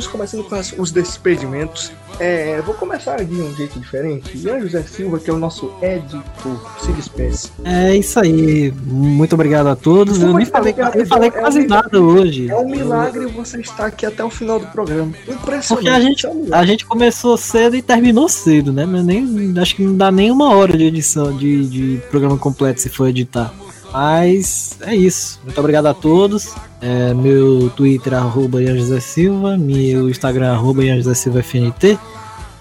[0.00, 1.92] Vamos começando com as- os despedimentos.
[2.18, 4.34] É, vou começar de um jeito diferente.
[4.38, 7.50] Ian José Silva, que é o nosso editor, se despeça.
[7.64, 8.72] É isso aí.
[8.86, 10.20] Muito obrigado a todos.
[10.22, 12.48] Eu nem falei, eu falei quase nada hoje.
[12.50, 15.12] É um milagre você estar aqui até o final do programa.
[15.28, 15.68] Impressionante.
[15.68, 18.86] Porque a gente, é a gente começou cedo e terminou cedo, né?
[18.86, 22.80] Mas nem, acho que não dá nem uma hora de edição, de, de programa completo
[22.80, 23.52] se for editar.
[23.92, 25.40] Mas é isso.
[25.44, 26.54] Muito obrigado a todos.
[26.80, 31.98] É, meu Twitter arroba Ian Silva, meu Instagram arroba Ian Silva FNT.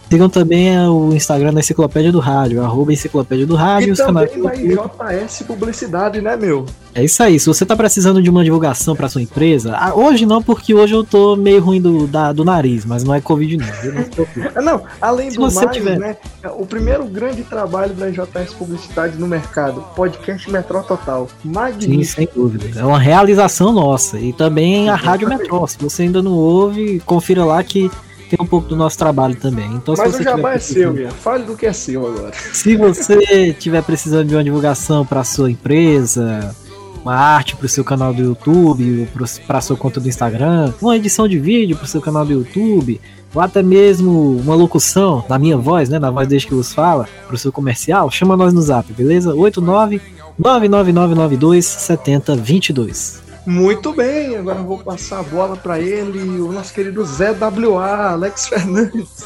[0.10, 3.94] Sigam também é, o Instagram da Enciclopédia do Rádio, arroba Enciclopédia do Rádio.
[3.94, 6.66] E também vai JS Publicidade, né, meu?
[6.96, 7.40] é isso aí.
[7.40, 10.94] Se você tá precisando de uma divulgação para sua empresa, ah, hoje não, porque hoje
[10.96, 13.66] eu tô meio ruim do, da- do nariz, mas não é Covid não.
[13.68, 14.52] Não.
[14.56, 16.18] Ah, Não, além Se do mais, tiver- né?
[16.58, 21.28] O primeiro grande trabalho da JS Publicidade no mercado, podcast Metrô Total.
[21.42, 22.04] Sim, Magnífico.
[22.06, 22.80] sem dúvida.
[22.80, 24.18] É uma realização nossa.
[24.20, 25.68] E também a Rádio Metrô.
[25.68, 27.92] Se você ainda não ouve, confira lá que
[28.30, 29.72] tem um pouco do nosso trabalho também.
[29.74, 31.10] Então, se Mas você o jabá é seu, Ian.
[31.10, 32.32] Fale do que é seu agora.
[32.54, 36.56] Se você tiver precisando de uma divulgação para sua empresa,
[37.04, 39.08] uma arte para o seu canal do YouTube,
[39.48, 43.02] para sua conta do Instagram, uma edição de vídeo para o seu canal do YouTube,
[43.34, 47.08] ou até mesmo uma locução na minha voz, né, na voz desde que vos fala,
[47.26, 49.34] para o seu comercial, chama nós no Zap, beleza?
[49.34, 50.02] 89
[50.38, 53.29] 99992 7022.
[53.46, 58.12] Muito bem, agora eu vou passar a bola pra ele, o nosso querido Zé WA,
[58.12, 59.26] Alex Fernandes.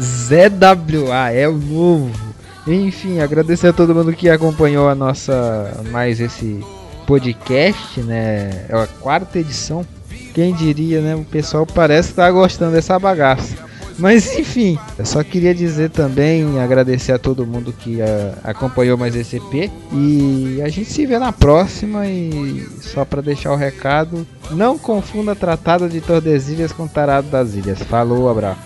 [0.00, 2.32] ZWA é o novo.
[2.66, 6.64] Enfim, agradecer a todo mundo que acompanhou a nossa mais esse
[7.06, 8.66] podcast, né?
[8.68, 9.84] É a quarta edição.
[10.32, 11.14] Quem diria, né?
[11.14, 13.56] O pessoal parece estar gostando dessa bagaça.
[13.98, 19.14] Mas enfim, eu só queria dizer também, agradecer a todo mundo que ah, acompanhou mais
[19.14, 19.70] esse EP.
[19.92, 22.06] E a gente se vê na próxima.
[22.06, 27.78] E só para deixar o recado, não confunda Tratado de Tordesilhas com Tarado das Ilhas.
[27.82, 28.60] Falou, abraço.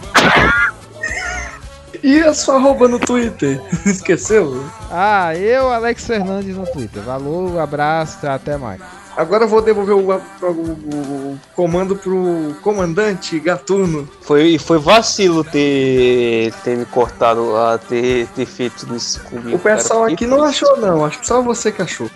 [2.02, 3.60] E a sua arroba no Twitter?
[3.84, 4.64] Esqueceu?
[4.90, 7.02] Ah, eu, Alex Fernandes no Twitter.
[7.02, 8.80] Valeu, abraço, até mais.
[9.16, 14.06] Agora eu vou devolver o, o- o comando pro comandante Gatuno.
[14.20, 19.56] Foi, foi vacilo ter, ter me cortado, a ter, ter feito isso comigo.
[19.56, 20.12] O pessoal cara.
[20.12, 21.04] aqui não achou, não.
[21.04, 22.10] Acho que só você que achou.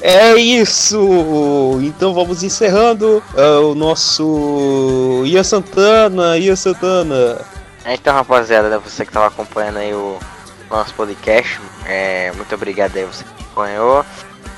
[0.00, 1.78] É isso!
[1.82, 7.40] Então vamos encerrando ah, o nosso Ian Santana, Ian Santana.
[7.86, 10.18] Então, rapaziada, né, você que tava acompanhando aí o
[10.70, 14.04] nosso podcast, é, muito obrigado aí você que acompanhou,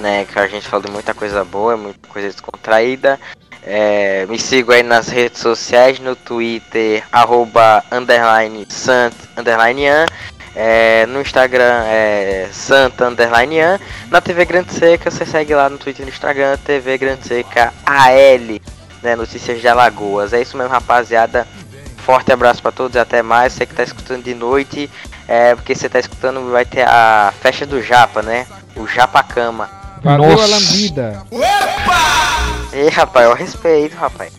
[0.01, 3.19] né, que a gente falou muita coisa boa, muita coisa descontraída.
[3.63, 10.07] É, me sigam aí nas redes sociais, no Twitter, arroba, underline, sant, underline, an,
[10.55, 13.81] é, no Instagram é Santa Underline An.
[14.09, 17.73] Na TV Grande Seca, você segue lá no Twitter e no Instagram, TV Grande Seca
[17.85, 18.61] AL,
[19.03, 19.17] né?
[19.17, 20.33] Notícias de Alagoas.
[20.33, 21.47] É isso mesmo, rapaziada.
[21.99, 23.53] Forte abraço pra todos e até mais.
[23.53, 24.89] Você que tá escutando de noite,
[25.27, 28.47] é porque você tá escutando, vai ter a festa do Japa, né?
[28.77, 29.84] O Japa Cama.
[30.05, 30.45] Valeu, Nossa.
[30.45, 31.27] a lambida.
[32.73, 34.33] Ei, rapaz, eu respeito, rapaz.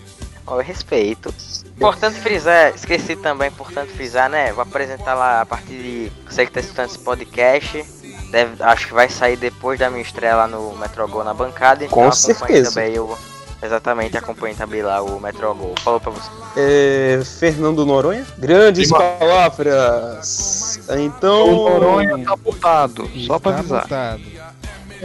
[0.48, 1.34] Eu respeito.
[1.76, 4.54] Importante frisar, esqueci também, importante frisar, né?
[4.54, 7.84] Vou apresentar lá a partir de você que tá escutando esse podcast.
[8.32, 11.84] deve, acho que vai sair depois da minha estreia lá no Metrogol na bancada.
[11.84, 12.72] Então Com certeza.
[12.72, 13.18] Também o,
[13.62, 15.74] exatamente, acompanhe também lá o Metrogol.
[15.84, 16.30] Falou pra você.
[16.56, 18.26] É, Fernando Noronha?
[18.38, 19.18] Grandes Igual.
[19.18, 20.80] palavras.
[20.98, 21.50] Então.
[21.50, 24.18] O Noronha tá botado, só pra avisar.
[24.20, 24.35] É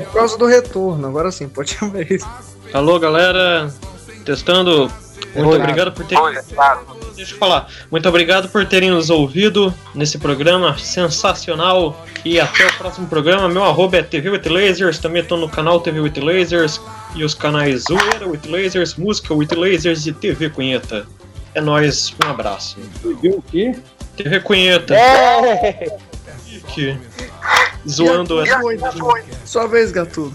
[0.01, 2.29] por causa do retorno, agora sim, pode chamar isso.
[2.73, 3.73] Alô, galera.
[4.25, 4.91] Testando.
[5.35, 5.59] Muito Oi.
[5.59, 6.25] obrigado por terem.
[7.15, 7.69] Deixa eu falar.
[7.91, 12.05] Muito obrigado por terem nos ouvido nesse programa sensacional.
[12.25, 13.49] E até o próximo programa.
[13.49, 14.99] Meu arroba é TV with Lasers.
[14.99, 16.81] Também tô no canal TV with Lasers.
[17.15, 21.07] E os canais Zoeira with Lasers, Música with Lasers e TV Cunheta.
[21.55, 22.79] É nóis, um abraço.
[23.05, 23.75] o quê?
[24.17, 24.95] TV Cunheta.
[24.95, 25.99] É.
[26.69, 26.99] Que-
[27.89, 28.57] Zoando essa.
[28.59, 30.33] a- Sua vez, Gatuno.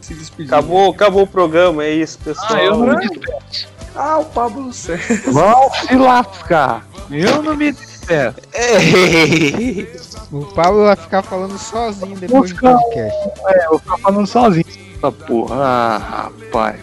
[0.00, 0.52] Se despedir.
[0.52, 2.48] Acabou, acabou o programa, é isso, pessoal.
[2.54, 3.68] Ah, eu não me despeço.
[3.94, 5.30] Ah, o Pablo César.
[5.32, 6.86] Vão se lascar.
[7.10, 8.36] Eu não me despeço.
[10.32, 13.16] O Pablo vai ficar falando sozinho depois do podcast.
[13.46, 14.66] É, eu vou ficar falando sozinho.
[14.96, 15.54] Essa porra.
[15.56, 16.80] Ah, rapaz.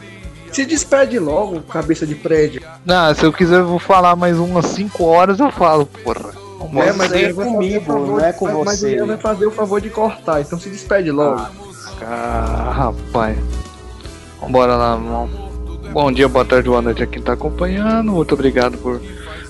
[0.51, 2.61] Se despede logo, cabeça de prédio.
[2.85, 6.31] Não, se eu quiser, eu vou falar mais umas 5 horas, eu falo, porra.
[6.82, 8.66] É, mas Você ele é vai fazer comigo, o favor não é de- com mas-
[8.66, 8.91] Mas você.
[8.91, 11.45] ele vai fazer o favor de cortar, então se despede logo.
[12.01, 13.38] Ah, rapaz.
[14.41, 15.30] Vambora lá, irmão.
[15.91, 18.11] Bom dia, boa tarde, boa noite a quem tá acompanhando.
[18.11, 19.01] Muito obrigado por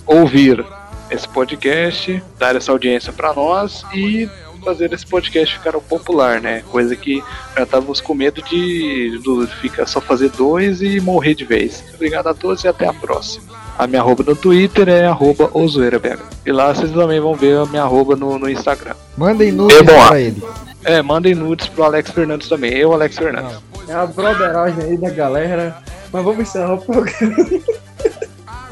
[0.05, 0.63] ouvir
[1.09, 4.29] esse podcast, dar essa audiência pra nós e
[4.63, 6.63] fazer esse podcast ficar popular, né?
[6.71, 7.23] Coisa que
[7.55, 11.83] já estávamos com medo de do, ficar só fazer dois e morrer de vez.
[11.93, 13.53] Obrigado a todos e até a próxima.
[13.77, 16.19] A minha arroba no Twitter é arroba ozoeirabh.
[16.45, 18.95] E lá vocês também vão ver a minha arroba no, no Instagram.
[19.17, 20.43] Mandem nudes É pra ele.
[20.83, 22.73] É, mandem nudes pro Alex Fernandes também.
[22.73, 23.57] Eu, Alex Fernandes.
[23.87, 25.77] É a broderagem aí da galera.
[26.11, 27.35] Mas vamos encerrar o programa.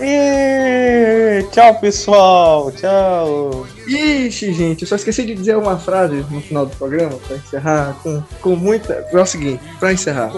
[0.04, 2.72] Ê, Tchau, pessoal.
[2.72, 3.68] Tchau.
[3.88, 7.95] Ixi, gente, eu só esqueci de dizer uma frase no final do programa pra encerrar
[8.02, 8.93] com, com muita.
[8.93, 10.32] É o seguinte, pra encerrar.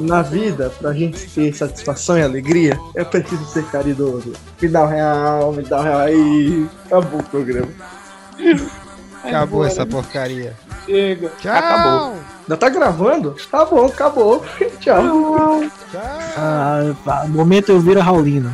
[0.00, 4.32] Na vida, pra gente ter satisfação e alegria, é preciso ser caridoso.
[4.60, 6.66] Me dá um real, me dá um real aí.
[6.86, 7.68] Acabou o programa.
[9.22, 10.56] Acabou essa porcaria.
[10.86, 11.30] Chega.
[11.40, 11.54] Tchau.
[11.54, 12.14] Acabou.
[12.42, 13.36] Ainda tá gravando?
[13.48, 14.44] Tá bom, acabou.
[14.80, 15.62] Tchau.
[16.36, 18.52] Ah, pá, momento eu viro a Raulino.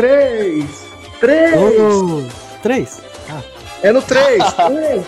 [0.00, 0.64] 3!
[1.20, 1.54] 3!
[2.62, 3.02] 3?
[3.82, 4.42] É no 3!
[4.54, 5.04] 3!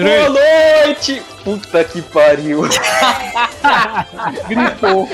[0.00, 1.22] Boa noite!
[1.44, 2.62] Puta que pariu!
[4.48, 5.06] Gritou!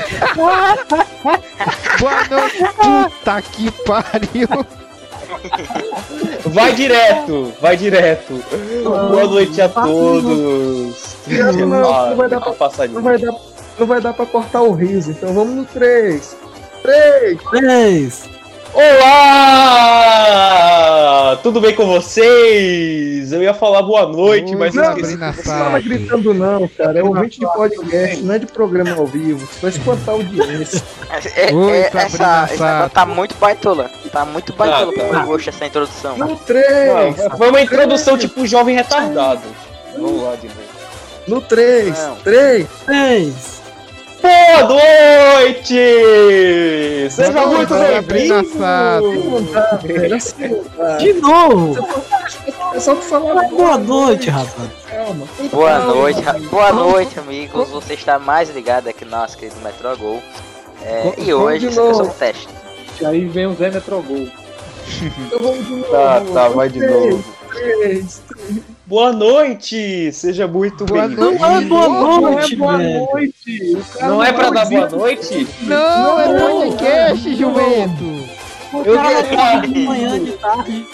[1.98, 2.64] Boa noite!
[2.76, 4.48] Puta que pariu!
[6.44, 8.44] Vai direto, vai direto.
[8.84, 11.16] Boa noite a todos.
[11.26, 12.38] Não, vai dar
[12.92, 13.34] não, vai dar,
[13.76, 16.36] não vai dar pra cortar o riso, então vamos no 3.
[16.84, 17.40] 3!
[17.50, 18.35] 3!
[20.06, 21.38] Olá!
[21.42, 23.32] Tudo bem com vocês?
[23.32, 25.16] Eu ia falar boa noite, mas eu Não, esqueci.
[25.16, 26.98] não tava gritando não, cara.
[26.98, 29.48] É ouvinte de podcast, não é de programa ao vivo.
[29.62, 30.82] Vai espantar a audiência.
[31.36, 32.72] É, Oi, é, Sabrina essa, esse Sato.
[32.74, 33.90] negócio tá muito baitola.
[34.12, 35.24] Tá muito baitola Tá, pro tá.
[35.24, 36.18] gosto essa introdução.
[36.18, 37.16] No 3.
[37.16, 39.40] Não, foi uma introdução tipo jovem retardado.
[39.96, 40.60] Vamos lá de novo.
[41.26, 41.98] No 3.
[41.98, 42.16] Não.
[42.16, 42.66] 3.
[42.84, 43.62] 3.
[44.26, 45.76] Boa noite!
[47.10, 48.42] Seja Boa muito bem-vindo!
[50.98, 51.88] De novo.
[52.74, 54.68] É só tu falar Boa noite, rapaz.
[55.52, 56.20] Boa noite,
[56.50, 57.68] boa noite, amigos.
[57.70, 60.20] Você está mais ligado aqui no nosso querido Metrogol.
[60.82, 62.48] É, e hoje eu sou um teste.
[63.00, 64.26] E aí vem o Zé Metrogol.
[65.26, 65.90] Então vamos de novo.
[65.90, 67.24] Tá, tá, vai de Três, novo.
[67.52, 68.22] três.
[68.86, 70.12] Boa noite!
[70.12, 71.22] Seja muito Boa bem-vindo.
[71.22, 71.40] noite.
[71.40, 71.88] Não é boa
[72.20, 73.06] noite, boa velho.
[73.12, 73.76] noite.
[73.76, 75.48] O cara Não é pra dar boa noite?
[75.62, 78.04] Não, é podcast, jumento.
[78.72, 80.86] O Eu cara tá de manhã, de tarde.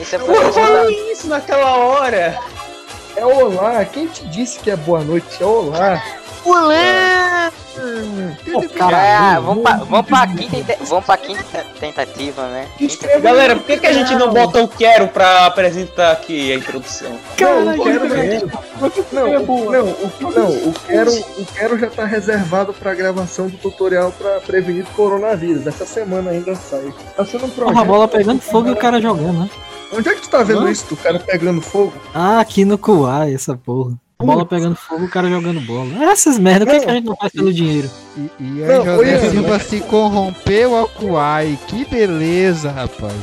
[0.00, 2.38] Isso é falei isso naquela hora.
[3.14, 3.84] É olá.
[3.84, 5.42] Quem te disse que é boa noite?
[5.42, 6.02] É olá.
[6.44, 7.50] Olé!
[8.52, 8.62] Pô,
[8.94, 11.42] É, vamos pra, vamos pra quinta, vamos pra quinta
[11.80, 12.68] tentativa, né?
[12.78, 16.56] Quinta- Galera, por que, que a gente não bota o Quero pra apresentar aqui a
[16.56, 17.10] introdução?
[17.40, 22.04] Não, o quero não, não, o- não, o, não, o quero, o quero já tá
[22.04, 25.66] reservado pra gravação do tutorial pra prevenir o coronavírus.
[25.66, 26.92] Essa semana ainda sai.
[27.16, 27.84] Tá sendo um projeto.
[27.84, 29.50] bola pegando fogo e o cara jogando, né?
[29.92, 31.92] Onde é que tu tá vendo isso, do cara pegando fogo?
[32.14, 33.92] Ah, aqui no Kuai, essa porra.
[34.24, 36.04] Bola pegando fogo, o cara jogando bola.
[36.10, 37.90] Essas merda, o que, que a gente não faz pelo dinheiro?
[38.16, 41.58] E, e aí Não, José oi, Silva se corrompeu ao Kuai.
[41.68, 43.14] Que beleza, rapaz.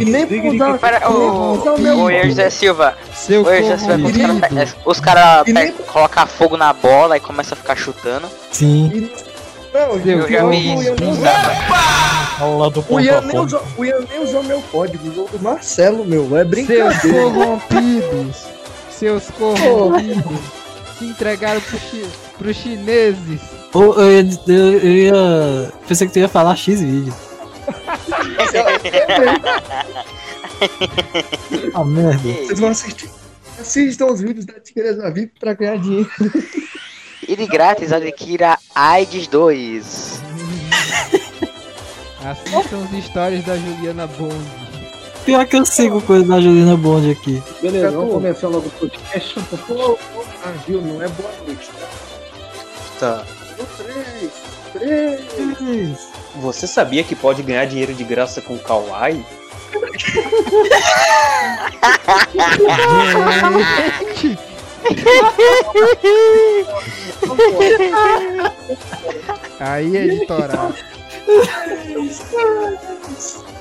[0.00, 0.26] E nem
[0.78, 2.96] Para, usar o meu ô, José Silva.
[3.14, 4.08] Seu Ô, José Silva,
[4.86, 8.26] os caras cara E nem- colocam fogo na bola e começa a ficar chutando.
[8.50, 9.10] Sim.
[9.74, 10.82] Não, Eu já vi o isso.
[10.82, 11.24] Ian nem usou-
[12.38, 15.24] Fala do o ponto Ian a nem usou- o Ian nem usou meu código, usou
[15.26, 16.24] o do Marcelo, meu.
[16.36, 17.00] É Seus brincadeira.
[17.30, 18.36] corrompidos.
[19.02, 20.22] Seus corrompidos.
[20.96, 22.06] Se entregaram pro chi-
[22.38, 23.40] pros chineses.
[23.74, 25.72] Eu, ia, eu, eu ia.
[25.88, 27.12] Pensei que tu ia falar X vídeo.
[31.74, 32.22] Ah, merda.
[32.22, 33.10] Vocês vão assistir.
[33.58, 36.08] Assistam os vídeos da Tigresa VIP pra ganhar dinheiro.
[37.28, 40.20] E de grátis, adquira AIDS 2.
[42.24, 44.61] Assistam os stories da Juliana Bond.
[45.24, 47.40] Pior que eu sigo coisa da Juliana Bond aqui.
[47.60, 49.38] Beleza, vamos começar logo o podcast.
[50.44, 50.82] Ah, viu?
[50.82, 51.86] Não é boa noite, tá?
[52.98, 53.24] Tá.
[53.58, 53.64] No
[54.72, 55.20] três, três.
[56.36, 59.22] Você sabia que pode ganhar dinheiro de graça com Kawaii?
[59.92, 60.22] Gente,
[69.60, 70.72] aí é editorar.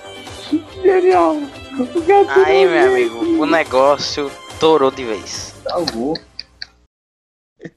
[0.81, 1.37] Genial.
[1.77, 5.53] O gato Aí, meu amigo, o negócio torou de vez.
[5.63, 6.17] salvou.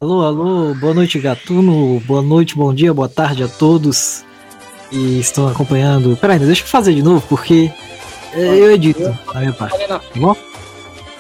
[0.01, 2.01] Alô, alô, boa noite, Gatuno.
[2.01, 4.25] Boa noite, bom dia, boa tarde a todos
[4.89, 6.17] que estão acompanhando.
[6.17, 7.71] Peraí, deixa eu fazer de novo, porque
[8.33, 9.87] eu edito a minha parte.
[9.87, 10.35] Tá bom?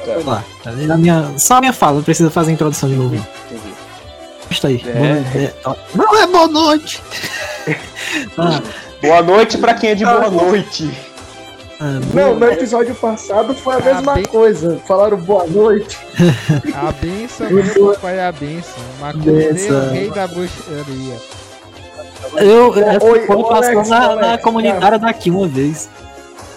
[0.06, 0.44] Vamos lá.
[0.64, 3.26] A minha, só a minha fala, não precisa fazer a introdução de novo.
[4.50, 4.82] Está aí.
[4.86, 5.52] É.
[5.62, 5.76] Boa.
[5.76, 7.02] É, não é boa noite!
[8.38, 8.62] Ah,
[9.00, 10.88] Boa noite pra quem é de boa noite.
[11.80, 14.80] Ah, Não, no episódio passado foi a mesma coisa.
[14.86, 15.98] Falaram boa noite.
[16.74, 18.84] A benção, meu papai é a benção.
[19.00, 19.90] Macumbeiro, Benção.
[19.90, 21.16] rei da bruxaria.
[22.36, 25.90] eu, essa Oi, foi passou Alex, na, Alex, na comunitária daqui uma vez.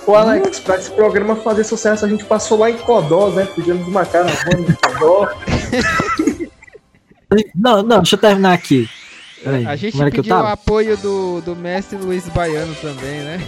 [0.05, 3.47] Ô Alex, pra esse programa fazer sucesso, a gente passou lá em Codó, né?
[3.55, 5.29] Pedimos uma caravana em Codó.
[7.53, 8.89] Não, não, deixa eu terminar aqui.
[9.43, 13.39] Peraí, A gente pediu o apoio do, do mestre Luiz Baiano também, né?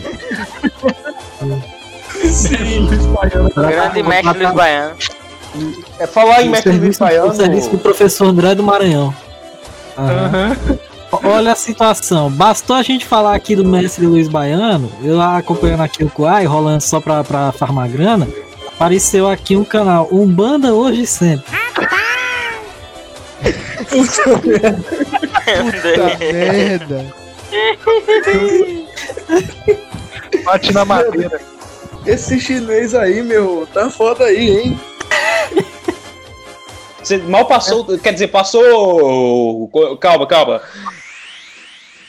[2.23, 3.49] Sim, Luiz Baiano.
[3.55, 4.95] Grande mestre Luiz Baiano.
[5.97, 7.79] É falar em O mestre Luiz serviço, o serviço do Baiano.
[7.79, 9.13] professor André do Maranhão.
[9.97, 10.55] Aham.
[11.23, 12.29] Olha a situação.
[12.29, 16.45] Bastou a gente falar aqui do mestre Luiz Baiano, eu lá acompanhando aqui o Kuai,
[16.45, 18.27] rolando só pra, pra farmar grana,
[18.67, 21.51] apareceu aqui um canal Umbanda Hoje e Sempre.
[23.89, 24.37] Puta
[26.19, 27.05] merda.
[30.43, 31.41] Bate na madeira.
[32.05, 34.79] Esse chinês aí, meu, tá foda aí, hein?
[37.01, 39.69] Você mal passou, quer dizer, passou.
[39.99, 40.61] Calma, calma.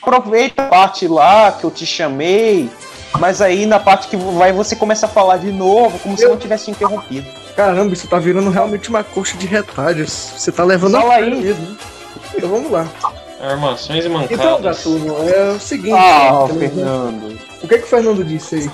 [0.01, 2.69] Aproveita a parte lá que eu te chamei,
[3.19, 6.29] mas aí na parte que vai você começa a falar de novo, como se eu
[6.29, 7.40] não tivesse interrompido.
[7.55, 10.11] Caramba, isso tá virando realmente uma coxa de retalhos.
[10.37, 11.35] Você tá levando Fala a aí.
[11.35, 11.77] mesmo.
[12.35, 12.87] Então vamos lá.
[13.41, 14.39] Armações e mancadas.
[14.39, 15.93] Então, Gatuno, é o seguinte.
[15.93, 17.39] Ah, né, Fernando.
[17.63, 18.71] O que que o Fernando disse aí?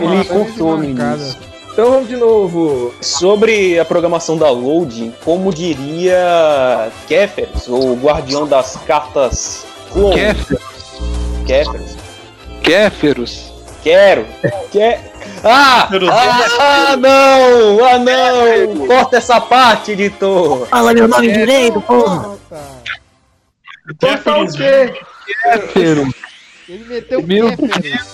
[0.00, 1.36] Ele início.
[1.72, 2.94] Então vamos de novo.
[3.02, 10.14] Sobre a programação da Loading, como diria Kéferes, o guardião das cartas clone.
[10.14, 10.62] Kéferos.
[11.46, 11.96] Kéferes.
[12.62, 13.52] Kéferos.
[13.82, 14.26] Quero.
[14.72, 15.12] Quer...
[15.44, 15.88] Ah!
[16.60, 17.84] Ah, não!
[17.84, 18.86] Ah, não!
[18.86, 20.66] Corta essa parte, editor!
[20.66, 22.36] Fala meu nome direito, porra!
[24.00, 24.94] Cortar o quê?
[25.42, 26.14] Kéfero.
[26.68, 28.04] Ele meteu o Meu Kéfero.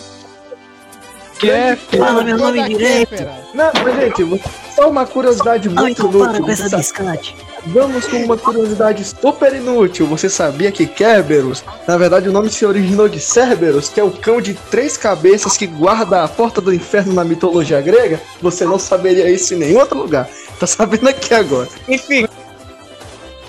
[1.39, 2.05] Kéfero.
[2.05, 3.11] Fala meu nome direito!
[3.11, 3.35] Kéfera.
[3.55, 4.43] Não, mas gente,
[4.74, 7.35] só uma curiosidade Não, muito então para com essa biscate.
[7.66, 10.06] Vamos com uma curiosidade super inútil.
[10.09, 14.10] Você sabia que Kerberos, na verdade o nome se originou de Cerberus, que é o
[14.10, 18.20] cão de três cabeças que guarda a porta do inferno na mitologia grega?
[18.40, 20.28] Você não saberia isso em nenhum outro lugar.
[20.59, 21.68] Tá sabendo aqui agora.
[21.89, 22.26] Enfim.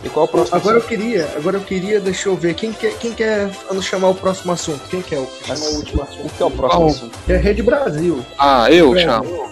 [0.04, 0.90] E qual é o próximo Agora eu assunto?
[0.90, 4.52] queria, agora eu queria, deixa eu ver, quem quer, quem quer nos chamar o próximo
[4.52, 4.82] assunto?
[4.90, 6.26] Quem quer o, chamar o último assunto?
[6.26, 6.90] O que é o próximo Qual?
[6.92, 7.20] assunto?
[7.28, 8.24] É Rede Brasil.
[8.38, 9.00] Ah, eu É.
[9.00, 9.50] chamo.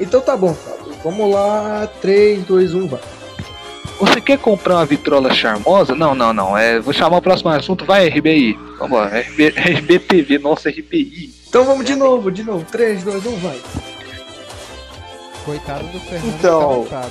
[0.00, 0.94] Então tá bom, Fábio.
[1.04, 3.00] Vamos lá, 3, 2, 1, vai.
[4.00, 5.94] Você quer comprar uma vitrola charmosa?
[5.94, 6.56] Não, não, não.
[6.56, 7.84] É, vou chamar o próximo assunto.
[7.84, 8.58] Vai, RBI.
[8.78, 9.06] Vamos lá.
[9.08, 11.34] RB, RBTV, nossa, RBI.
[11.48, 12.64] Então vamos de novo, de novo.
[12.64, 13.60] 3, 2, 1, vai.
[15.44, 16.86] Coitado do Fernando Então.
[16.88, 17.06] tá.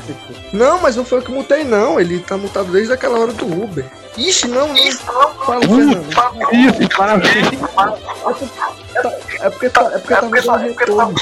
[0.52, 2.00] Não, mas não foi eu que mutei, não.
[2.00, 3.86] Ele tá mutado desde aquela hora do Uber.
[4.18, 4.76] Ixi, não, não.
[5.46, 6.06] Fala, Fernando.
[6.54, 7.48] Isso, parabéns.
[9.42, 11.16] É porque tá, é porque tá fazendo retorno.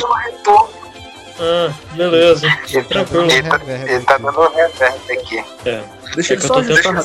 [1.39, 2.47] Ah, beleza.
[2.88, 3.31] Tranquilo.
[3.31, 5.43] Ele tá, ele tá dando reverb aqui.
[5.65, 5.84] É.
[6.15, 7.03] Deixa é ele que eu só tô tentando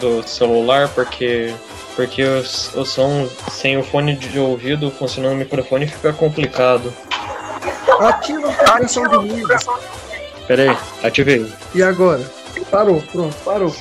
[0.00, 1.54] do celular porque
[1.94, 2.40] porque o,
[2.80, 6.92] o som sem o fone de ouvido funcionando no microfone fica complicado.
[8.00, 9.48] Ativa a compressão de ruído.
[10.46, 11.52] Pera aí, ativei.
[11.74, 12.24] E agora?
[12.70, 13.74] Parou, pronto, parou.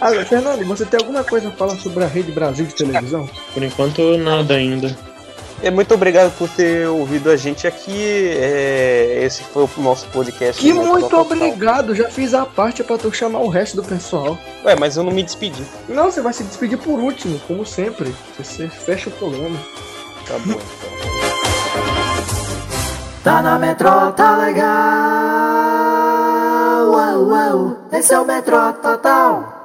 [0.00, 3.28] Ah, Fernando, você tem alguma coisa a falar sobre a Rede Brasil de televisão?
[3.54, 4.96] Por enquanto nada ainda.
[5.62, 8.30] É, muito obrigado por ter ouvido a gente aqui.
[8.36, 10.60] É, esse foi o nosso podcast.
[10.60, 11.20] Que muito Total.
[11.20, 14.36] obrigado, já fiz a parte pra tu chamar o resto do pessoal.
[14.64, 15.62] Ué, mas eu não me despedi.
[15.88, 18.12] Não, você vai se despedir por último, como sempre.
[18.36, 19.56] Você fecha o programa.
[20.26, 20.92] Tá bom, então.
[23.22, 24.72] Tá na metrô, tá legal.
[26.90, 27.76] Uau, uau.
[27.92, 29.61] Esse é o metrô total.